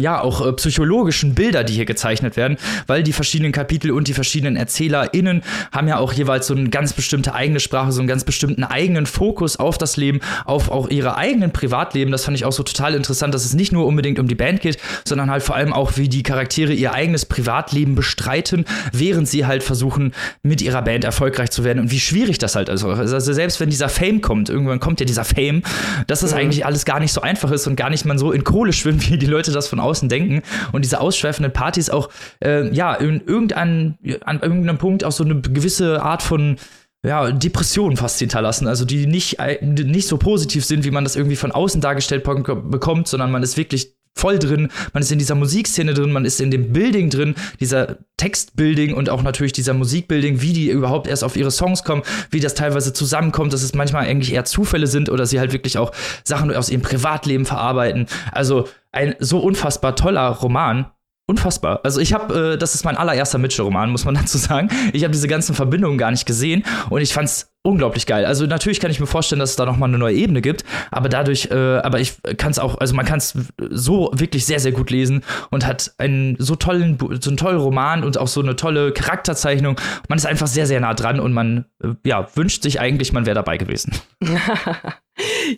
[0.02, 4.12] ja, auch äh, psychologischen Bilder, die hier gezeichnet werden, weil die verschiedenen Kapitel und die
[4.12, 8.24] verschiedenen ErzählerInnen haben ja auch jeweils so eine ganz bestimmte eigene Sprache, so einen ganz
[8.24, 12.12] bestimmten eigenen Fokus auf das Leben, auf auch ihre eigenen Privatleben.
[12.12, 14.60] Das fand ich auch so total interessant, dass es nicht nur unbedingt um die Band
[14.60, 19.46] geht, sondern halt vor allem auch, wie die Charaktere ihr eigenes Privatleben bestreiten, während sie
[19.46, 22.84] halt versuchen, mit ihrer Band erfolgreich zu werden und wie schwierig das halt ist.
[22.84, 25.62] Also selbst wenn dieser Fame kommt, irgendwann kommt ja dieser Fame,
[26.08, 26.38] dass das mhm.
[26.38, 29.08] eigentlich alles gar nicht so einfach ist und gar nicht man so in Kohle schwimmt,
[29.10, 32.08] wie die Leute das von außen denken und diese ausschweifenden Partys auch,
[32.44, 36.56] äh, ja, in irgendein, an irgendeinem Punkt auch so eine gewisse Art von
[37.04, 41.36] ja, Depressionen fast hinterlassen, also die nicht, nicht so positiv sind, wie man das irgendwie
[41.36, 45.94] von außen dargestellt bekommt, sondern man ist wirklich voll drin, man ist in dieser Musikszene
[45.94, 50.52] drin, man ist in dem Building drin, dieser Textbuilding und auch natürlich dieser Musikbuilding, wie
[50.52, 54.32] die überhaupt erst auf ihre Songs kommen, wie das teilweise zusammenkommt, dass es manchmal eigentlich
[54.32, 55.92] eher Zufälle sind oder sie halt wirklich auch
[56.24, 58.06] Sachen aus ihrem Privatleben verarbeiten.
[58.30, 60.86] Also ein so unfassbar toller Roman.
[61.26, 61.80] Unfassbar.
[61.84, 64.68] Also ich habe, äh, das ist mein allererster Mitchell-Roman, muss man dazu sagen.
[64.92, 68.26] Ich habe diese ganzen Verbindungen gar nicht gesehen und ich fand es unglaublich geil.
[68.26, 70.64] Also natürlich kann ich mir vorstellen, dass es da noch mal eine neue Ebene gibt,
[70.90, 73.38] aber dadurch, äh, aber ich kann es auch, also man kann es
[73.70, 78.02] so wirklich sehr, sehr gut lesen und hat einen so tollen, so einen tollen Roman
[78.02, 79.80] und auch so eine tolle Charakterzeichnung.
[80.08, 83.26] Man ist einfach sehr, sehr nah dran und man, äh, ja, wünscht sich eigentlich, man
[83.26, 83.94] wäre dabei gewesen.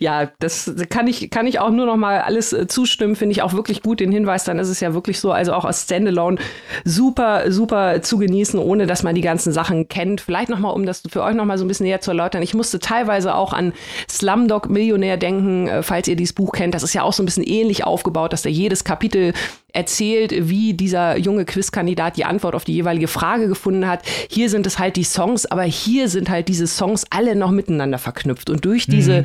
[0.01, 3.43] ja, das kann ich, kann ich auch nur noch mal alles äh, zustimmen, finde ich
[3.43, 6.39] auch wirklich gut den Hinweis, dann ist es ja wirklich so, also auch als Standalone
[6.85, 10.21] super, super zu genießen, ohne dass man die ganzen Sachen kennt.
[10.21, 12.43] Vielleicht noch mal, um das für euch noch mal so ein bisschen näher zu erläutern,
[12.43, 13.73] ich musste teilweise auch an
[14.11, 16.75] Slumdog Millionär denken, äh, falls ihr dieses Buch kennt.
[16.75, 19.33] Das ist ja auch so ein bisschen ähnlich aufgebaut, dass da jedes Kapitel
[19.75, 24.03] erzählt, wie dieser junge Quizkandidat die Antwort auf die jeweilige Frage gefunden hat.
[24.31, 27.99] Hier sind es halt die Songs, aber hier sind halt diese Songs alle noch miteinander
[27.99, 28.51] verknüpft.
[28.51, 29.25] Und durch diese mhm.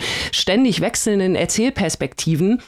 [0.59, 2.61] Ständig wechselnden Erzählperspektiven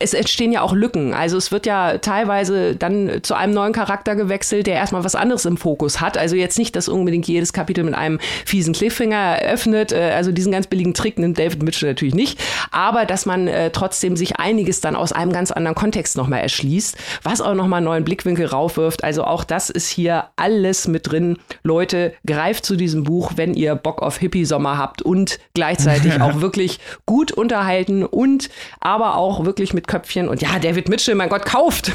[0.00, 1.12] es entstehen ja auch Lücken.
[1.12, 5.44] Also es wird ja teilweise dann zu einem neuen Charakter gewechselt, der erstmal was anderes
[5.44, 6.16] im Fokus hat.
[6.16, 9.90] Also jetzt nicht, dass unbedingt jedes Kapitel mit einem fiesen Cliffhanger eröffnet.
[9.90, 12.38] Äh, also diesen ganz billigen Trick nimmt David Mitchell natürlich nicht.
[12.70, 16.96] Aber dass man äh, trotzdem sich einiges dann aus einem ganz anderen Kontext nochmal erschließt,
[17.24, 19.02] was auch nochmal einen neuen Blickwinkel raufwirft.
[19.02, 21.38] Also auch das ist hier alles mit drin.
[21.64, 26.78] Leute, greift zu diesem Buch, wenn ihr Bock auf Hippie-Sommer habt und gleichzeitig auch wirklich
[27.04, 30.28] gut unterhalten und aber auch wirklich mit Köpfchen.
[30.28, 31.90] Und ja, David Mitchell, mein Gott, kauft.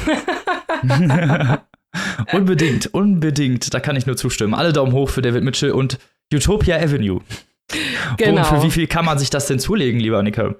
[2.32, 3.72] unbedingt, unbedingt.
[3.72, 4.52] Da kann ich nur zustimmen.
[4.52, 5.98] Alle Daumen hoch für David Mitchell und
[6.32, 7.20] Utopia Avenue.
[8.16, 8.40] Genau.
[8.40, 10.54] Und für wie viel kann man sich das denn zulegen, lieber Nika?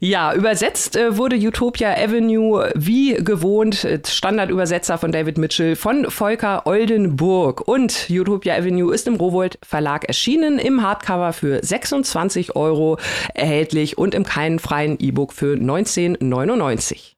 [0.00, 6.66] Ja, übersetzt äh, wurde Utopia Avenue wie gewohnt, äh, Standardübersetzer von David Mitchell von Volker
[6.66, 7.66] Oldenburg.
[7.66, 12.98] Und Utopia Avenue ist im Rowold Verlag erschienen, im Hardcover für 26 Euro
[13.34, 17.14] erhältlich und im keinen freien E-Book für 19,99.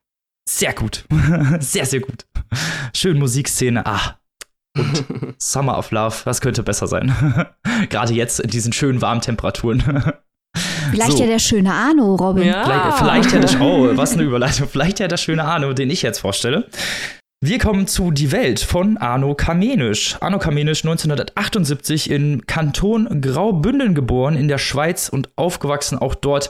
[0.47, 1.05] Sehr gut.
[1.59, 2.25] sehr, sehr gut.
[2.93, 3.85] Schön Musikszene.
[3.85, 4.17] Ah,
[4.77, 7.13] und Summer of Love, was könnte besser sein?
[7.89, 9.83] Gerade jetzt in diesen schönen warmen Temperaturen.
[10.91, 11.19] Vielleicht so.
[11.19, 12.43] ja der schöne Arno, Robin.
[12.43, 12.63] Ja.
[12.63, 14.67] Vielleicht, vielleicht ja der, oh, was eine Überleitung.
[14.67, 16.67] Vielleicht ja der schöne Arno, den ich jetzt vorstelle.
[17.43, 20.17] Wir kommen zu Die Welt von Arno Kamenisch.
[20.21, 26.49] Arno Kamenisch 1978 in Kanton Graubünden geboren in der Schweiz und aufgewachsen auch dort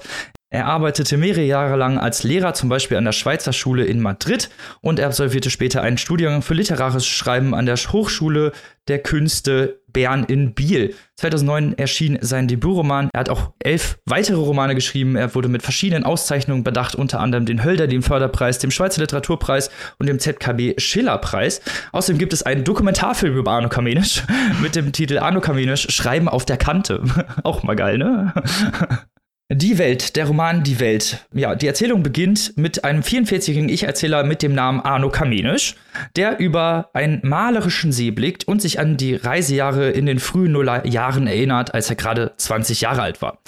[0.49, 4.49] er arbeitete mehrere Jahre lang als Lehrer, zum Beispiel an der Schweizer Schule in Madrid,
[4.79, 8.53] und er absolvierte später einen Studiengang für literarisches Schreiben an der Hochschule
[8.87, 10.95] der Künste Bern in Biel.
[11.15, 13.09] 2009 erschien sein Debütroman.
[13.11, 15.17] Er hat auch elf weitere Romane geschrieben.
[15.17, 19.69] Er wurde mit verschiedenen Auszeichnungen bedacht, unter anderem den Hölderlin Förderpreis, dem Schweizer Literaturpreis
[19.99, 21.61] und dem ZKB Schillerpreis.
[21.91, 24.23] Außerdem gibt es einen Dokumentarfilm über Arno Kamenisch
[24.61, 27.03] mit dem Titel Arno Kamenisch Schreiben auf der Kante.
[27.43, 28.33] auch mal geil, ne?
[29.49, 31.25] Die Welt, der Roman Die Welt.
[31.33, 35.75] Ja, die Erzählung beginnt mit einem 44-jährigen Ich-Erzähler mit dem Namen Arno Kamenisch,
[36.17, 41.27] der über einen malerischen See blickt und sich an die Reisejahre in den frühen Nullerjahren
[41.27, 43.39] erinnert, als er gerade 20 Jahre alt war.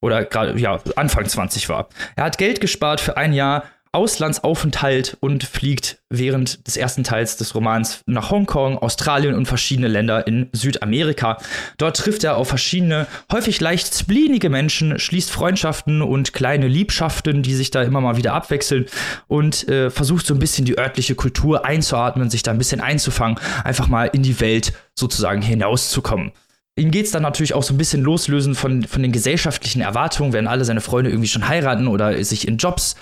[0.00, 1.88] Oder gerade, ja, Anfang 20 war.
[2.16, 3.62] Er hat Geld gespart für ein Jahr
[3.94, 10.26] Auslandsaufenthalt und fliegt während des ersten Teils des Romans nach Hongkong, Australien und verschiedene Länder
[10.26, 11.38] in Südamerika.
[11.78, 17.54] Dort trifft er auf verschiedene, häufig leicht spleenige Menschen, schließt Freundschaften und kleine Liebschaften, die
[17.54, 18.86] sich da immer mal wieder abwechseln
[19.28, 23.38] und äh, versucht so ein bisschen die örtliche Kultur einzuatmen, sich da ein bisschen einzufangen,
[23.62, 26.32] einfach mal in die Welt sozusagen hinauszukommen.
[26.76, 30.32] Ihm geht es dann natürlich auch so ein bisschen loslösen von, von den gesellschaftlichen Erwartungen,
[30.32, 32.96] wenn alle seine Freunde irgendwie schon heiraten oder sich in Jobs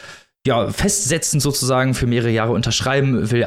[0.46, 3.46] ja, festsetzen sozusagen, für mehrere Jahre unterschreiben, will,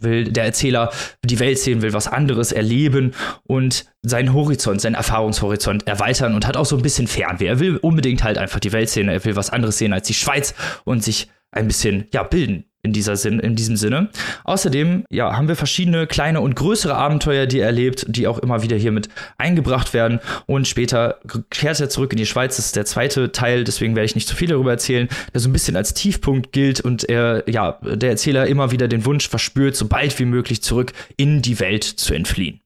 [0.00, 0.92] will der Erzähler
[1.24, 3.14] die Welt sehen, will was anderes erleben
[3.44, 7.46] und seinen Horizont, seinen Erfahrungshorizont erweitern und hat auch so ein bisschen Fernweh.
[7.46, 10.14] Er will unbedingt halt einfach die Welt sehen, er will was anderes sehen als die
[10.14, 14.10] Schweiz und sich ein bisschen, ja, bilden in, dieser Sinn, in diesem Sinne.
[14.44, 18.62] Außerdem ja, haben wir verschiedene kleine und größere Abenteuer, die er erlebt, die auch immer
[18.62, 19.08] wieder hier mit
[19.38, 20.20] eingebracht werden.
[20.46, 21.18] Und später
[21.50, 22.56] kehrt er zurück in die Schweiz.
[22.56, 25.48] Das ist der zweite Teil, deswegen werde ich nicht zu viel darüber erzählen, der so
[25.48, 29.74] ein bisschen als Tiefpunkt gilt und er, ja, der Erzähler immer wieder den Wunsch verspürt,
[29.76, 32.60] so bald wie möglich zurück in die Welt zu entfliehen.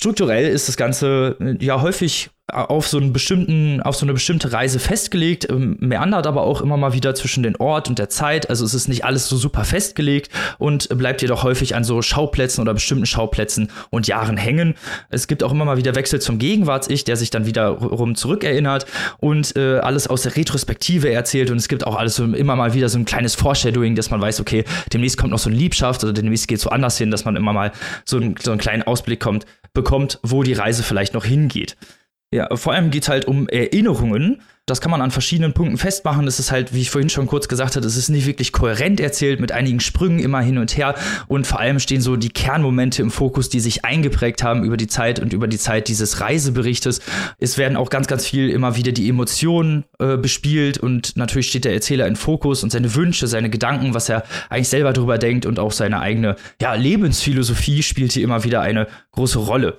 [0.00, 4.78] Strukturell ist das Ganze ja häufig auf so einen bestimmten, auf so eine bestimmte Reise
[4.78, 8.50] festgelegt, ähm, meandert aber auch immer mal wieder zwischen den Ort und der Zeit.
[8.50, 12.60] Also es ist nicht alles so super festgelegt und bleibt jedoch häufig an so Schauplätzen
[12.60, 14.74] oder bestimmten Schauplätzen und Jahren hängen.
[15.10, 18.86] Es gibt auch immer mal wieder Wechsel zum Gegenwarts-Ich, der sich dann wiederum zurückerinnert
[19.18, 22.74] und äh, alles aus der Retrospektive erzählt und es gibt auch alles so immer mal
[22.74, 26.02] wieder so ein kleines Foreshadowing, dass man weiß, okay, demnächst kommt noch so eine Liebschaft
[26.04, 27.72] oder demnächst geht es so anders hin, dass man immer mal
[28.04, 31.76] so, ein, so einen kleinen Ausblick kommt, bekommt, wo die Reise vielleicht noch hingeht.
[32.32, 34.42] Ja, vor allem geht es halt um Erinnerungen.
[34.70, 36.26] Das kann man an verschiedenen Punkten festmachen.
[36.26, 39.00] Es ist halt, wie ich vorhin schon kurz gesagt habe, es ist nicht wirklich kohärent
[39.00, 40.94] erzählt mit einigen Sprüngen immer hin und her.
[41.26, 44.86] Und vor allem stehen so die Kernmomente im Fokus, die sich eingeprägt haben über die
[44.86, 47.00] Zeit und über die Zeit dieses Reiseberichtes.
[47.38, 51.64] Es werden auch ganz, ganz viel immer wieder die Emotionen äh, bespielt und natürlich steht
[51.64, 55.46] der Erzähler in Fokus und seine Wünsche, seine Gedanken, was er eigentlich selber darüber denkt
[55.46, 59.76] und auch seine eigene ja, Lebensphilosophie spielt hier immer wieder eine große Rolle.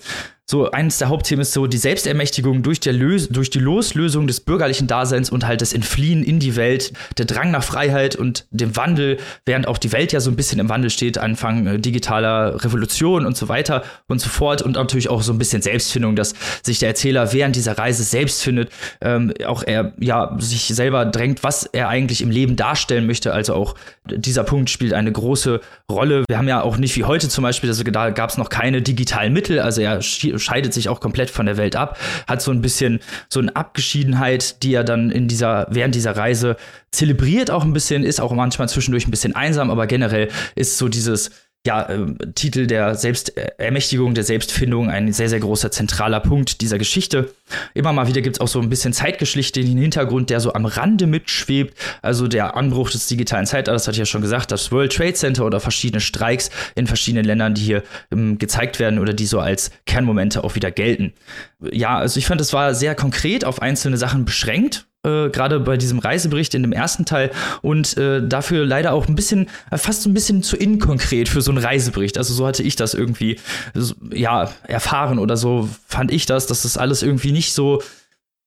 [0.52, 4.42] So, eines der Hauptthemen ist so die Selbstermächtigung durch, der Lös durch die Loslösung des
[4.42, 8.76] bürgerlichen Daseins und halt das Entfliehen in die Welt, der Drang nach Freiheit und dem
[8.76, 12.62] Wandel, während auch die Welt ja so ein bisschen im Wandel steht, Anfang äh, digitaler
[12.66, 16.34] Revolution und so weiter und so fort und natürlich auch so ein bisschen Selbstfindung, dass
[16.64, 21.46] sich der Erzähler während dieser Reise selbst findet, ähm, auch er ja sich selber drängt,
[21.46, 23.32] was er eigentlich im Leben darstellen möchte.
[23.32, 23.76] Also auch
[24.06, 26.26] dieser Punkt spielt eine große Rolle.
[26.28, 28.82] Wir haben ja auch nicht wie heute zum Beispiel, also da gab es noch keine
[28.82, 30.02] digitalen Mittel, also er
[30.42, 34.64] scheidet sich auch komplett von der Welt ab, hat so ein bisschen so eine Abgeschiedenheit,
[34.64, 36.58] die er dann in dieser, während dieser Reise
[36.92, 40.90] zelebriert auch ein bisschen, ist auch manchmal zwischendurch ein bisschen einsam, aber generell ist so
[40.90, 41.32] dieses
[41.66, 47.34] ja, äh, Titel der Selbstermächtigung, der Selbstfindung, ein sehr, sehr großer zentraler Punkt dieser Geschichte.
[47.76, 50.54] Immer mal wieder gibt es auch so ein bisschen Zeitgeschichte in den Hintergrund, der so
[50.54, 51.78] am Rande mitschwebt.
[52.02, 55.46] Also der Anbruch des digitalen Zeitalters, hatte ich ja schon gesagt, das World Trade Center
[55.46, 59.70] oder verschiedene Streiks in verschiedenen Ländern, die hier ähm, gezeigt werden oder die so als
[59.86, 61.14] Kernmomente auch wieder gelten.
[61.72, 65.78] Ja, also ich fand, es war sehr konkret auf einzelne Sachen beschränkt äh, gerade bei
[65.78, 67.32] diesem Reisebericht in dem ersten Teil
[67.62, 71.52] und äh, dafür leider auch ein bisschen, äh, fast ein bisschen zu inkonkret für so
[71.52, 72.18] einen Reisebericht.
[72.18, 73.40] Also so hatte ich das irgendwie,
[74.12, 77.82] ja, erfahren oder so fand ich das, dass das alles irgendwie nicht so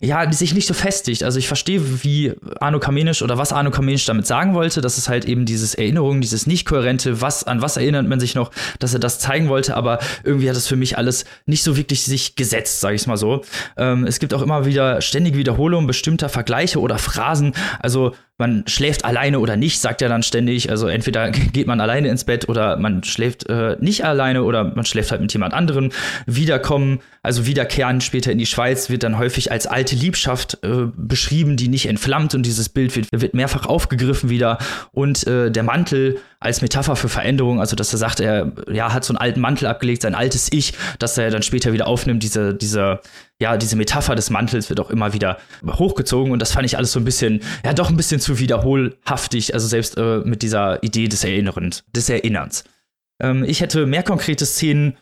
[0.00, 1.22] ja, sich nicht so festigt.
[1.22, 5.08] Also ich verstehe, wie Arno Kamenisch oder was Arno Kamenisch damit sagen wollte, dass es
[5.08, 8.92] halt eben dieses Erinnerung, dieses nicht kohärente, was an was erinnert man sich noch, dass
[8.92, 12.36] er das zeigen wollte, aber irgendwie hat es für mich alles nicht so wirklich sich
[12.36, 13.42] gesetzt, sage ich mal so.
[13.76, 17.54] Ähm, es gibt auch immer wieder ständige Wiederholungen bestimmter Vergleiche oder Phrasen.
[17.78, 20.68] Also man schläft alleine oder nicht, sagt er dann ständig.
[20.70, 24.84] Also entweder geht man alleine ins Bett oder man schläft äh, nicht alleine oder man
[24.84, 25.90] schläft halt mit jemand anderem.
[26.26, 31.56] Wiederkommen, also wiederkehren später in die Schweiz wird dann häufig als alte Liebschaft äh, beschrieben,
[31.56, 34.58] die nicht entflammt und dieses Bild wird, wird mehrfach aufgegriffen wieder.
[34.90, 39.04] Und äh, der Mantel als Metapher für Veränderung, also dass er sagt, er ja, hat
[39.04, 42.52] so einen alten Mantel abgelegt, sein altes Ich, dass er dann später wieder aufnimmt, diese,
[42.52, 43.00] diese,
[43.40, 46.92] ja, diese Metapher des Mantels wird auch immer wieder hochgezogen und das fand ich alles
[46.92, 51.08] so ein bisschen, ja, doch ein bisschen zu wiederholhaftig, also selbst äh, mit dieser Idee
[51.08, 52.64] des Erinnerns, des Erinnerns.
[53.20, 54.96] Ähm, ich hätte mehr konkrete Szenen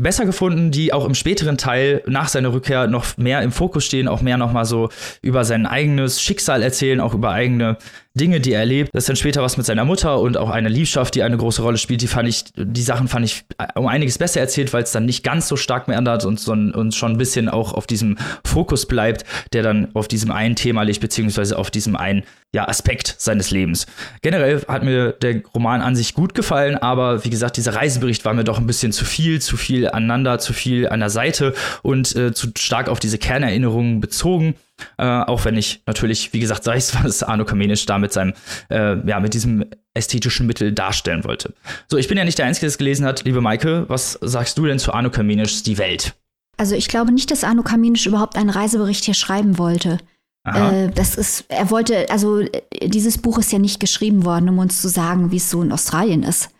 [0.00, 4.08] besser gefunden, die auch im späteren Teil nach seiner Rückkehr noch mehr im Fokus stehen,
[4.08, 4.88] auch mehr nochmal so
[5.22, 7.76] über sein eigenes Schicksal erzählen, auch über eigene
[8.14, 8.90] Dinge, die er erlebt.
[8.92, 11.62] Das ist dann später was mit seiner Mutter und auch eine Liebschaft, die eine große
[11.62, 12.02] Rolle spielt.
[12.02, 13.44] Die fand ich, die Sachen fand ich
[13.76, 16.52] um einiges besser erzählt, weil es dann nicht ganz so stark mehr ändert und, so,
[16.52, 20.82] und schon ein bisschen auch auf diesem Fokus bleibt, der dann auf diesem einen Thema
[20.82, 23.86] liegt, beziehungsweise auf diesem einen ja, Aspekt seines Lebens.
[24.22, 28.34] Generell hat mir der Roman an sich gut gefallen, aber wie gesagt, dieser Reisebericht war
[28.34, 32.14] mir doch ein bisschen zu viel, zu viel aneinander, zu viel an der Seite und
[32.16, 34.54] äh, zu stark auf diese Kernerinnerungen bezogen.
[34.96, 38.34] Äh, auch wenn ich natürlich, wie gesagt, sei es, was Arno Kamenisch da mit seinem,
[38.70, 39.64] äh, ja, mit diesem
[39.94, 41.52] ästhetischen Mittel darstellen wollte.
[41.88, 43.24] So, ich bin ja nicht der Einzige, der es gelesen hat.
[43.24, 46.14] Liebe Maike, was sagst du denn zu Arno Kamenischs Die Welt?
[46.56, 49.98] Also ich glaube nicht, dass Arno Kamenisch überhaupt einen Reisebericht hier schreiben wollte.
[50.44, 52.42] Äh, das ist, er wollte, also
[52.82, 55.72] dieses Buch ist ja nicht geschrieben worden, um uns zu sagen, wie es so in
[55.72, 56.50] Australien ist.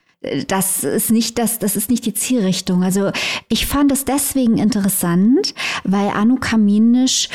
[0.48, 2.82] Das ist nicht das, das ist nicht die Zielrichtung.
[2.82, 3.10] Also
[3.48, 5.54] ich fand es deswegen interessant,
[5.84, 7.28] weil Anu Kaminisch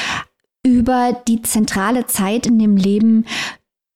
[0.63, 3.25] über die zentrale Zeit in dem Leben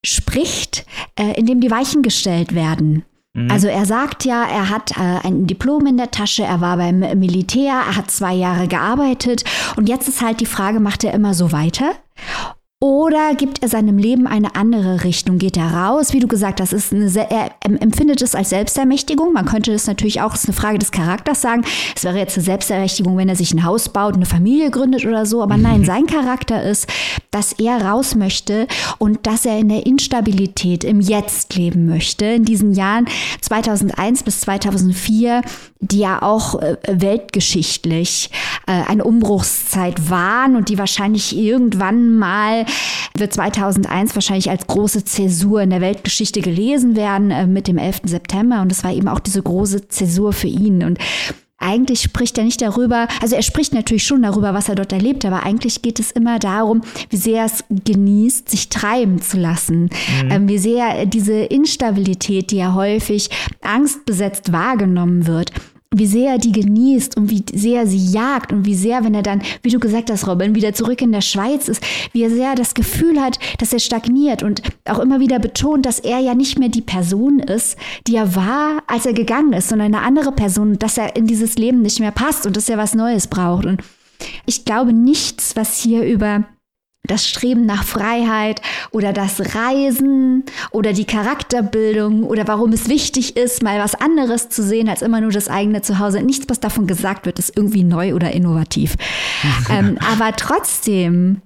[0.05, 0.85] spricht,
[1.15, 3.03] äh, in dem die Weichen gestellt werden.
[3.33, 3.51] Mhm.
[3.51, 6.99] Also er sagt ja, er hat äh, ein Diplom in der Tasche, er war beim
[6.99, 9.43] Militär, er hat zwei Jahre gearbeitet
[9.75, 11.93] und jetzt ist halt die Frage, macht er immer so weiter?
[12.81, 15.37] Oder gibt er seinem Leben eine andere Richtung?
[15.37, 16.13] Geht er raus?
[16.13, 19.33] Wie du gesagt hast, ist eine, er empfindet es als Selbstermächtigung.
[19.33, 21.65] Man könnte das natürlich auch, das ist eine Frage des Charakters sagen.
[21.93, 25.25] Es wäre jetzt eine Selbstermächtigung, wenn er sich ein Haus baut, eine Familie gründet oder
[25.25, 25.43] so.
[25.43, 26.87] Aber nein, sein Charakter ist,
[27.31, 28.65] dass er raus möchte
[28.97, 32.23] und dass er in der Instabilität im Jetzt leben möchte.
[32.27, 33.09] In diesen Jahren
[33.41, 35.41] 2001 bis 2004,
[35.81, 38.31] die ja auch äh, weltgeschichtlich
[38.67, 42.65] äh, eine Umbruchszeit waren und die wahrscheinlich irgendwann mal
[43.17, 48.01] wird 2001 wahrscheinlich als große Zäsur in der Weltgeschichte gelesen werden äh, mit dem 11.
[48.05, 48.61] September.
[48.61, 50.83] Und es war eben auch diese große Zäsur für ihn.
[50.83, 50.99] Und
[51.59, 55.25] eigentlich spricht er nicht darüber, also er spricht natürlich schon darüber, was er dort erlebt,
[55.25, 59.89] aber eigentlich geht es immer darum, wie sehr er es genießt, sich treiben zu lassen,
[60.23, 60.31] mhm.
[60.31, 63.29] ähm, wie sehr diese Instabilität, die ja häufig
[63.61, 65.51] angstbesetzt wahrgenommen wird,
[65.95, 69.15] wie sehr er die genießt und wie sehr er sie jagt und wie sehr, wenn
[69.15, 72.29] er dann, wie du gesagt hast, Robin, wieder zurück in der Schweiz ist, wie er
[72.29, 76.35] sehr das Gefühl hat, dass er stagniert und auch immer wieder betont, dass er ja
[76.35, 77.75] nicht mehr die Person ist,
[78.05, 81.55] die er war, als er gegangen ist, sondern eine andere Person, dass er in dieses
[81.55, 83.65] Leben nicht mehr passt und dass er was Neues braucht.
[83.65, 83.81] Und
[84.45, 86.45] ich glaube nichts, was hier über
[87.07, 93.63] das Streben nach Freiheit oder das Reisen oder die Charakterbildung oder warum es wichtig ist,
[93.63, 96.21] mal was anderes zu sehen als immer nur das eigene Zuhause.
[96.21, 98.95] Nichts, was davon gesagt wird, ist irgendwie neu oder innovativ.
[99.71, 101.41] ähm, aber trotzdem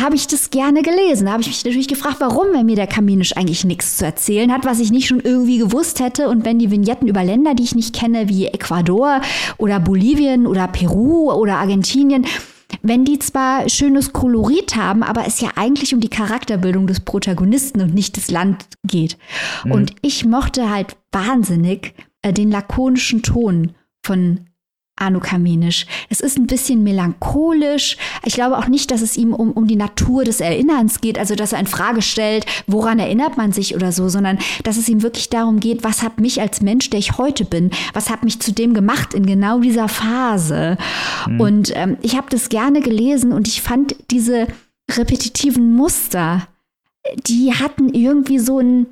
[0.00, 1.26] habe ich das gerne gelesen.
[1.26, 4.52] Da habe ich mich natürlich gefragt, warum, wenn mir der Kaminisch eigentlich nichts zu erzählen
[4.52, 6.28] hat, was ich nicht schon irgendwie gewusst hätte.
[6.28, 9.20] Und wenn die Vignetten über Länder, die ich nicht kenne, wie Ecuador
[9.58, 12.26] oder Bolivien oder Peru oder Argentinien,
[12.82, 17.80] wenn die zwar schönes Kolorit haben, aber es ja eigentlich um die Charakterbildung des Protagonisten
[17.80, 19.18] und nicht des Land geht.
[19.64, 19.72] Mhm.
[19.72, 23.72] Und ich mochte halt wahnsinnig äh, den lakonischen Ton
[24.04, 24.40] von
[25.02, 25.86] Anu Kamenisch.
[26.08, 27.96] Es ist ein bisschen melancholisch.
[28.24, 31.34] Ich glaube auch nicht, dass es ihm um, um die Natur des Erinnerns geht, also
[31.34, 35.02] dass er in Frage stellt, woran erinnert man sich oder so, sondern dass es ihm
[35.02, 38.40] wirklich darum geht, was hat mich als Mensch, der ich heute bin, was hat mich
[38.40, 40.78] zu dem gemacht in genau dieser Phase.
[41.28, 41.40] Mhm.
[41.40, 44.46] Und ähm, ich habe das gerne gelesen und ich fand diese
[44.90, 46.46] repetitiven Muster,
[47.26, 48.86] die hatten irgendwie so ein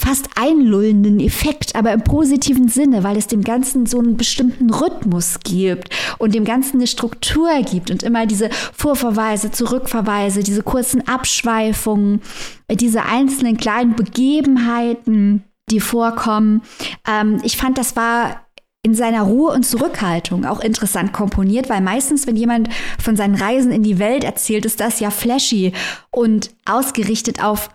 [0.00, 5.40] fast einlullenden Effekt, aber im positiven Sinne, weil es dem Ganzen so einen bestimmten Rhythmus
[5.42, 12.22] gibt und dem Ganzen eine Struktur gibt und immer diese Vorverweise, Zurückverweise, diese kurzen Abschweifungen,
[12.70, 16.62] diese einzelnen kleinen Begebenheiten, die vorkommen.
[17.06, 18.46] Ähm, ich fand, das war
[18.84, 22.68] in seiner Ruhe und Zurückhaltung auch interessant komponiert, weil meistens, wenn jemand
[23.02, 25.72] von seinen Reisen in die Welt erzählt, ist das ja flashy
[26.10, 27.68] und ausgerichtet auf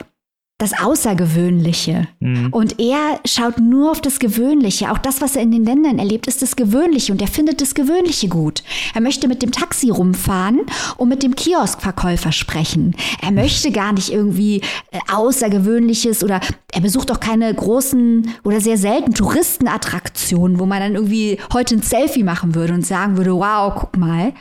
[0.60, 2.08] das Außergewöhnliche.
[2.20, 2.50] Mhm.
[2.52, 4.92] Und er schaut nur auf das Gewöhnliche.
[4.92, 7.12] Auch das, was er in den Ländern erlebt, ist das Gewöhnliche.
[7.12, 8.64] Und er findet das Gewöhnliche gut.
[8.94, 10.62] Er möchte mit dem Taxi rumfahren
[10.98, 12.96] und mit dem Kioskverkäufer sprechen.
[13.22, 16.40] Er möchte gar nicht irgendwie äh, Außergewöhnliches oder
[16.72, 21.82] er besucht auch keine großen oder sehr selten Touristenattraktionen, wo man dann irgendwie heute ein
[21.82, 24.34] Selfie machen würde und sagen würde, wow, guck mal.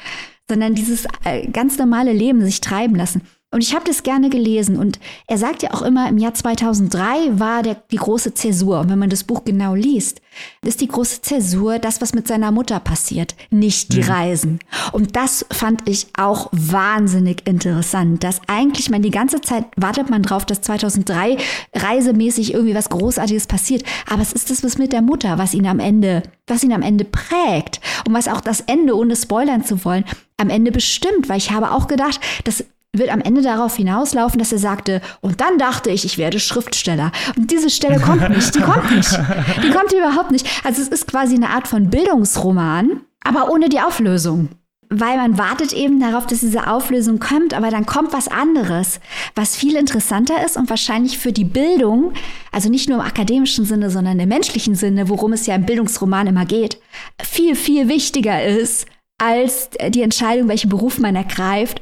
[0.49, 3.23] Sondern dieses äh, ganz normale Leben sich treiben lassen.
[3.53, 4.79] Und ich habe das gerne gelesen.
[4.79, 8.81] Und er sagt ja auch immer, im Jahr 2003 war der, die große Zäsur.
[8.81, 10.23] Und wenn man das Buch genau liest,
[10.65, 14.09] ist die große Zäsur das, was mit seiner Mutter passiert, nicht die mhm.
[14.09, 14.59] Reisen.
[14.93, 20.23] Und das fand ich auch wahnsinnig interessant, dass eigentlich man die ganze Zeit wartet man
[20.23, 21.37] drauf, dass 2003
[21.75, 23.85] reisemäßig irgendwie was Großartiges passiert.
[24.09, 26.83] Aber es ist das, was mit der Mutter, was ihn am Ende, was ihn am
[26.83, 30.05] Ende prägt und was auch das Ende, ohne spoilern zu wollen,
[30.39, 31.29] am Ende bestimmt.
[31.29, 32.65] Weil ich habe auch gedacht, dass
[32.95, 37.11] wird am Ende darauf hinauslaufen, dass er sagte, und dann dachte ich, ich werde Schriftsteller.
[37.37, 39.19] Und diese Stelle kommt nicht, die kommt nicht.
[39.63, 40.47] Die kommt überhaupt nicht.
[40.63, 44.51] Also es ist quasi eine Art von Bildungsroman, aber ohne die Auflösung.
[44.91, 49.01] Weil man wartet eben darauf, dass diese Auflösung kommt, aber dann kommt was anderes,
[49.35, 52.13] was viel interessanter ist und wahrscheinlich für die Bildung,
[52.51, 56.27] also nicht nur im akademischen Sinne, sondern im menschlichen Sinne, worum es ja im Bildungsroman
[56.27, 56.79] immer geht,
[57.23, 58.85] viel, viel wichtiger ist
[59.17, 61.81] als die Entscheidung, welchen Beruf man ergreift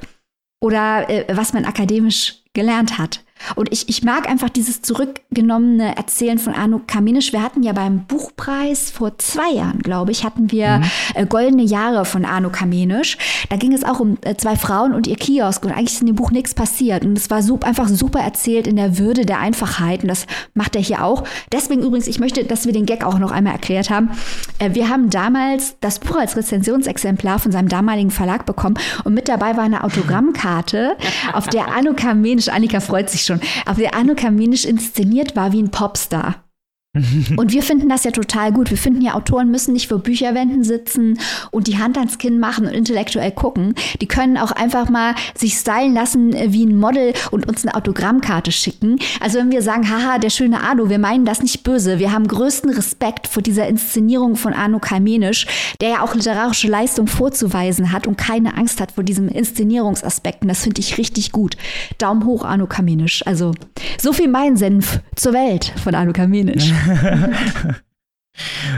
[0.60, 3.20] oder äh, was man akademisch gelernt hat.
[3.56, 7.32] Und ich, ich mag einfach dieses zurückgenommene Erzählen von Arno Kamenisch.
[7.32, 10.84] Wir hatten ja beim Buchpreis vor zwei Jahren, glaube ich, hatten wir mhm.
[11.14, 13.18] äh, Goldene Jahre von Arno Kamenisch.
[13.48, 15.64] Da ging es auch um äh, zwei Frauen und ihr Kiosk.
[15.64, 17.04] Und eigentlich ist in dem Buch nichts passiert.
[17.04, 20.02] Und es war super, einfach super erzählt in der Würde der Einfachheit.
[20.02, 21.24] Und das macht er hier auch.
[21.52, 24.10] Deswegen übrigens, ich möchte, dass wir den Gag auch noch einmal erklärt haben.
[24.58, 28.78] Äh, wir haben damals das Buch als Rezensionsexemplar von seinem damaligen Verlag bekommen.
[29.04, 30.96] Und mit dabei war eine Autogrammkarte,
[31.32, 35.52] auf der Arno Kamenisch, Annika freut sich schon, schon, auf der Anno Kamenisch inszeniert war
[35.52, 36.44] wie ein Popstar.
[37.36, 38.70] und wir finden das ja total gut.
[38.70, 41.20] Wir finden ja, Autoren müssen nicht vor Bücherwänden sitzen
[41.52, 43.74] und die Hand ans Kinn machen und intellektuell gucken.
[44.00, 47.76] Die können auch einfach mal sich stylen lassen äh, wie ein Model und uns eine
[47.76, 48.98] Autogrammkarte schicken.
[49.20, 52.00] Also wenn wir sagen, haha, der schöne Arno, wir meinen das nicht böse.
[52.00, 55.46] Wir haben größten Respekt vor dieser Inszenierung von Arno Kalmenisch,
[55.80, 60.48] der ja auch literarische Leistung vorzuweisen hat und keine Angst hat vor diesem Inszenierungsaspekten.
[60.48, 61.56] Das finde ich richtig gut.
[61.98, 63.24] Daumen hoch, Arno Kamenisch.
[63.28, 63.52] Also
[63.98, 66.72] so viel mein Senf zur Welt von Arno Kamenisch.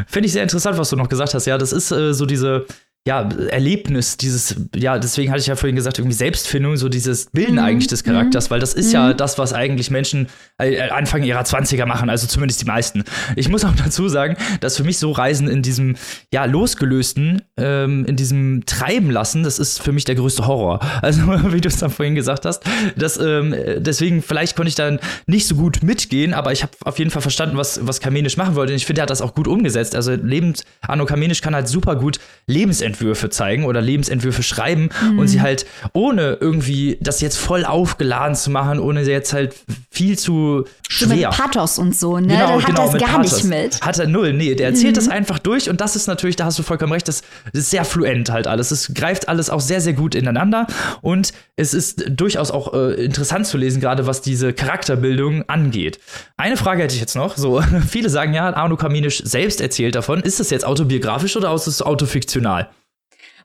[0.07, 1.47] Finde ich sehr interessant, was du noch gesagt hast.
[1.47, 2.67] Ja, das ist äh, so diese,
[3.05, 7.55] ja, Erlebnis, dieses, ja, deswegen hatte ich ja vorhin gesagt, irgendwie Selbstfindung, so dieses Bilden
[7.55, 7.59] mhm.
[7.59, 8.93] eigentlich des Charakters, weil das ist mhm.
[8.93, 10.29] ja das, was eigentlich Menschen
[10.59, 13.03] äh, Anfang ihrer 20er machen, also zumindest die meisten.
[13.35, 15.97] Ich muss auch dazu sagen, dass für mich so Reisen in diesem,
[16.33, 20.81] ja, losgelösten, ähm, in diesem Treiben lassen, das ist für mich der größte Horror.
[21.03, 21.23] Also,
[21.53, 22.63] wie du es dann vorhin gesagt hast,
[22.97, 26.99] das, ähm, deswegen, vielleicht konnte ich dann nicht so gut mitgehen, aber ich habe auf
[26.99, 28.73] jeden Fall verstanden, was, was Kamenisch machen wollte.
[28.73, 29.97] Und ich finde, er hat das auch gut umgesetzt.
[29.97, 35.19] Also, lebend, Anno Kamenisch kann halt super gut Lebensentwicklung Lebensentwürfe zeigen oder Lebensentwürfe schreiben mhm.
[35.19, 39.55] und sie halt ohne irgendwie das jetzt voll aufgeladen zu machen, ohne jetzt halt
[39.91, 41.09] viel zu schwer.
[41.09, 42.29] So mit Pathos und so, ne?
[42.29, 43.45] Genau, hat genau, das gar Pathos.
[43.45, 43.81] nicht mit.
[43.81, 44.97] Hat er null, nee, der erzählt mhm.
[44.97, 47.23] das einfach durch und das ist natürlich, da hast du vollkommen recht, das,
[47.53, 48.71] das ist sehr fluent halt alles.
[48.71, 50.67] Es greift alles auch sehr, sehr gut ineinander
[51.01, 55.99] und es ist durchaus auch äh, interessant zu lesen, gerade was diese Charakterbildung angeht.
[56.37, 57.37] Eine Frage hätte ich jetzt noch.
[57.37, 60.21] So, viele sagen ja, Arno Kaminisch selbst erzählt davon.
[60.21, 62.69] Ist das jetzt autobiografisch oder ist es autofiktional?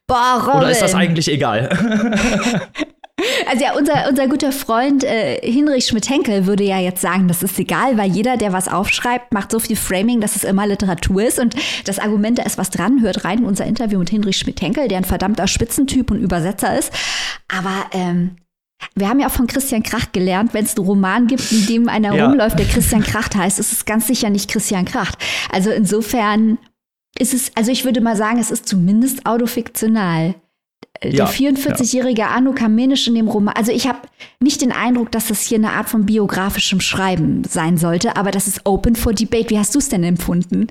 [0.07, 0.61] Boah, Robin.
[0.61, 1.69] Oder ist das eigentlich egal?
[3.49, 7.57] Also ja, unser, unser guter Freund äh, Hinrich Schmidt-Henkel würde ja jetzt sagen, das ist
[7.57, 11.39] egal, weil jeder, der was aufschreibt, macht so viel Framing, dass es immer Literatur ist.
[11.39, 11.55] Und
[11.85, 14.99] das Argument, da ist was dran, hört rein in unser Interview mit Hinrich Schmidt-Henkel, der
[14.99, 16.93] ein verdammter Spitzentyp und Übersetzer ist.
[17.47, 18.35] Aber ähm,
[18.93, 21.89] wir haben ja auch von Christian Kracht gelernt, wenn es einen Roman gibt, in dem
[21.89, 22.27] einer ja.
[22.27, 25.17] rumläuft, der Christian Kracht heißt, ist es ganz sicher nicht Christian Kracht.
[25.51, 26.59] Also insofern
[27.19, 30.35] ist es, also ich würde mal sagen, es ist zumindest autofiktional.
[30.99, 32.29] Äh, der ja, 44-jährige ja.
[32.29, 33.99] Anu Kamenisch in dem Roman, also ich habe
[34.39, 38.47] nicht den Eindruck, dass das hier eine Art von biografischem Schreiben sein sollte, aber das
[38.47, 39.49] ist open for debate.
[39.49, 40.67] Wie hast du es denn empfunden?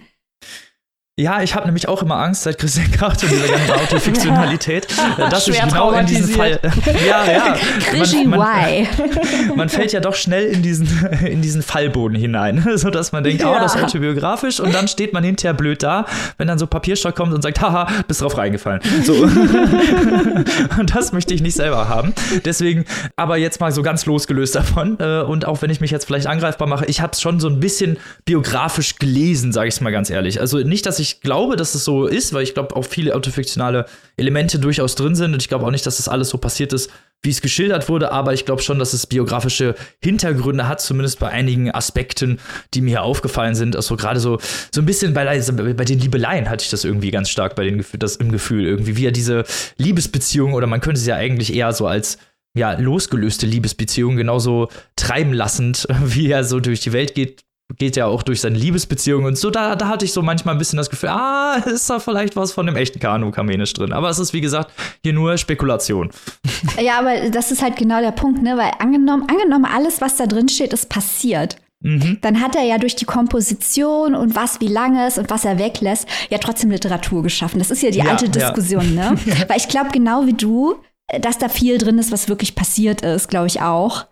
[1.18, 4.86] Ja, ich habe nämlich auch immer Angst seit Christian Kraft und dieser ganzen Autofiktionalität,
[5.16, 6.60] dass ich genau in diesen Fall.
[7.08, 7.56] ja, ja.
[7.96, 8.86] Man, man, why?
[9.56, 10.86] man fällt ja doch schnell in diesen,
[11.24, 13.50] in diesen Fallboden hinein, sodass man denkt, ja.
[13.50, 16.04] oh, das ist autobiografisch und dann steht man hinterher blöd da,
[16.36, 18.82] wenn dann so Papierstock kommt und sagt, haha, bist drauf reingefallen.
[19.02, 19.14] So.
[19.14, 22.12] und das möchte ich nicht selber haben.
[22.44, 22.84] Deswegen,
[23.16, 26.26] aber jetzt mal so ganz losgelöst davon äh, und auch wenn ich mich jetzt vielleicht
[26.26, 27.96] angreifbar mache, ich habe es schon so ein bisschen
[28.26, 30.42] biografisch gelesen, sage ich es mal ganz ehrlich.
[30.42, 33.14] Also nicht, dass ich ich glaube, dass es so ist, weil ich glaube, auch viele
[33.14, 33.86] autofiktionale
[34.16, 35.32] Elemente durchaus drin sind.
[35.32, 36.90] Und ich glaube auch nicht, dass das alles so passiert ist,
[37.22, 38.10] wie es geschildert wurde.
[38.10, 42.40] Aber ich glaube schon, dass es biografische Hintergründe hat, zumindest bei einigen Aspekten,
[42.74, 43.76] die mir hier aufgefallen sind.
[43.76, 44.38] Also gerade so,
[44.74, 47.84] so ein bisschen bei, bei den Liebeleien hatte ich das irgendwie ganz stark bei den,
[47.98, 48.66] das im Gefühl.
[48.66, 49.44] Irgendwie wie er diese
[49.76, 52.18] Liebesbeziehung, oder man könnte sie ja eigentlich eher so als
[52.56, 57.45] ja, losgelöste Liebesbeziehung genauso treiben lassend, wie er so durch die Welt geht,
[57.78, 60.58] geht ja auch durch seine Liebesbeziehung und so, da, da hatte ich so manchmal ein
[60.58, 63.92] bisschen das Gefühl, ah, ist da vielleicht was von dem echten Kanu Kamenisch drin.
[63.92, 64.70] Aber es ist, wie gesagt,
[65.02, 66.10] hier nur Spekulation.
[66.80, 68.56] Ja, aber das ist halt genau der Punkt, ne?
[68.56, 71.56] Weil angenommen, angenommen, alles, was da drin steht, ist passiert.
[71.80, 72.18] Mhm.
[72.20, 75.58] Dann hat er ja durch die Komposition und was wie lange es und was er
[75.58, 77.58] weglässt, ja trotzdem Literatur geschaffen.
[77.58, 79.12] Das ist ja die ja, alte Diskussion, ja.
[79.12, 79.18] ne?
[79.48, 80.76] Weil ich glaube, genau wie du,
[81.20, 84.06] dass da viel drin ist, was wirklich passiert ist, glaube ich auch.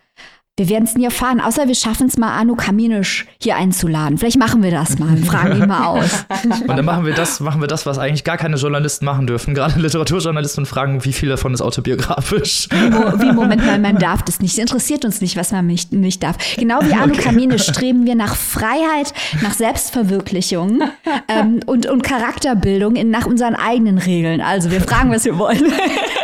[0.57, 4.19] Wir werden es nie erfahren, außer wir schaffen es mal, Anu Kaminisch hier einzuladen.
[4.19, 6.27] Vielleicht machen wir das mal und fragen ihn mal aus.
[6.45, 9.55] Und dann machen wir das, machen wir das, was eigentlich gar keine Journalisten machen dürfen.
[9.55, 12.69] Gerade Literaturjournalisten fragen, wie viel davon ist autobiografisch.
[12.71, 14.57] Wie, wie Moment mal, man darf das nicht.
[14.59, 16.37] interessiert uns nicht, was man nicht, nicht darf.
[16.57, 17.23] Genau wie Anu okay.
[17.23, 20.83] Kaminisch streben wir nach Freiheit, nach Selbstverwirklichung
[21.27, 24.41] ähm, und, und Charakterbildung in, nach unseren eigenen Regeln.
[24.41, 25.73] Also wir fragen, was wir wollen.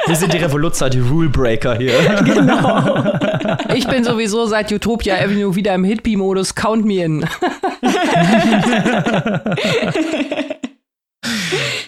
[0.06, 1.94] Wir sind die Revoluzzer, die Rulebreaker hier.
[2.30, 3.18] Genau.
[3.74, 6.54] Ich bin so sowieso seit Utopia Avenue wieder im Hitby-Modus.
[6.54, 7.26] Count me in.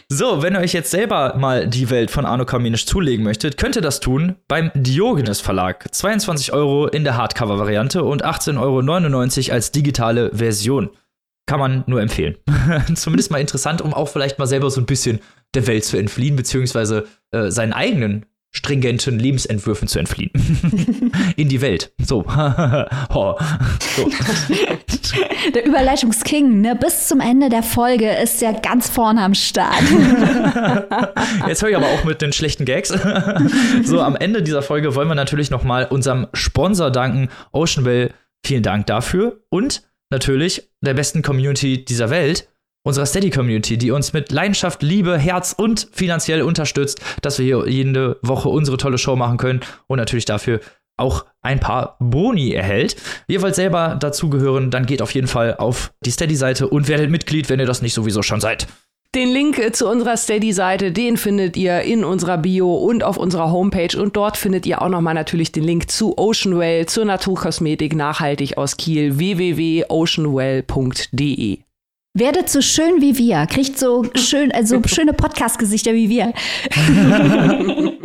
[0.08, 3.76] So, wenn ihr euch jetzt selber mal die Welt von Arno Kaminisch zulegen möchtet, könnt
[3.76, 5.86] ihr das tun beim Diogenes Verlag.
[5.90, 10.90] 22 Euro in der Hardcover-Variante und 18,99 Euro als digitale Version.
[11.46, 12.36] Kann man nur empfehlen.
[12.94, 15.20] Zumindest mal interessant, um auch vielleicht mal selber so ein bisschen
[15.54, 20.30] der Welt zu entfliehen, beziehungsweise äh, seinen eigenen stringenten Lebensentwürfen zu entfliehen.
[21.36, 21.92] In die Welt.
[22.02, 22.22] So.
[23.12, 23.36] so.
[25.54, 26.76] Der Überleitungsking, ne?
[26.76, 29.82] Bis zum Ende der Folge ist er ganz vorne am Start.
[31.46, 32.94] Jetzt höre ich aber auch mit den schlechten Gags.
[33.84, 38.14] So, am Ende dieser Folge wollen wir natürlich nochmal unserem Sponsor danken, Oceanwell.
[38.44, 39.40] Vielen Dank dafür.
[39.50, 42.48] Und natürlich der besten Community dieser Welt,
[42.82, 48.18] unserer Steady-Community, die uns mit Leidenschaft, Liebe, Herz und finanziell unterstützt, dass wir hier jede
[48.22, 50.60] Woche unsere tolle Show machen können und natürlich dafür
[50.96, 52.96] auch ein paar Boni erhält.
[53.26, 57.48] Ihr wollt selber dazugehören, dann geht auf jeden Fall auf die Steady-Seite und werdet Mitglied,
[57.48, 58.66] wenn ihr das nicht sowieso schon seid.
[59.14, 63.52] Den Link äh, zu unserer Steady-Seite, den findet ihr in unserer Bio und auf unserer
[63.52, 64.00] Homepage.
[64.00, 68.78] Und dort findet ihr auch nochmal natürlich den Link zu Oceanwell, zur Naturkosmetik nachhaltig aus
[68.78, 71.58] Kiel, www.oceanwell.de.
[72.14, 73.46] Werdet so schön wie wir.
[73.46, 76.32] Kriegt so schön, also schöne Podcast-Gesichter wie wir.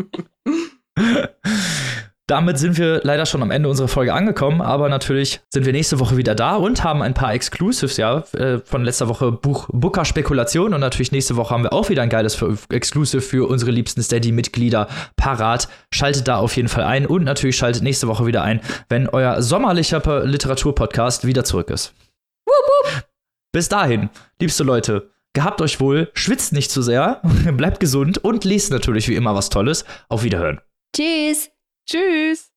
[2.30, 6.02] Damit sind wir leider schon am Ende unserer Folge angekommen, aber natürlich sind wir nächste
[6.02, 10.04] Woche wieder da und haben ein paar Exclusives, ja, äh, von letzter Woche Buch Booker
[10.04, 12.38] Spekulation und natürlich nächste Woche haben wir auch wieder ein geiles
[12.70, 15.70] Exclusive für unsere liebsten Steady-Mitglieder parat.
[15.94, 19.42] Schaltet da auf jeden Fall ein und natürlich schaltet nächste Woche wieder ein, wenn euer
[19.42, 21.94] sommerlicher Literaturpodcast wieder zurück ist.
[22.46, 23.17] Wup, wup.
[23.52, 27.22] Bis dahin, liebste Leute, gehabt euch wohl, schwitzt nicht zu sehr,
[27.54, 29.86] bleibt gesund und lest natürlich wie immer was Tolles.
[30.10, 30.60] Auf Wiederhören.
[30.96, 31.50] Tschüss.
[31.86, 32.52] Tschüss.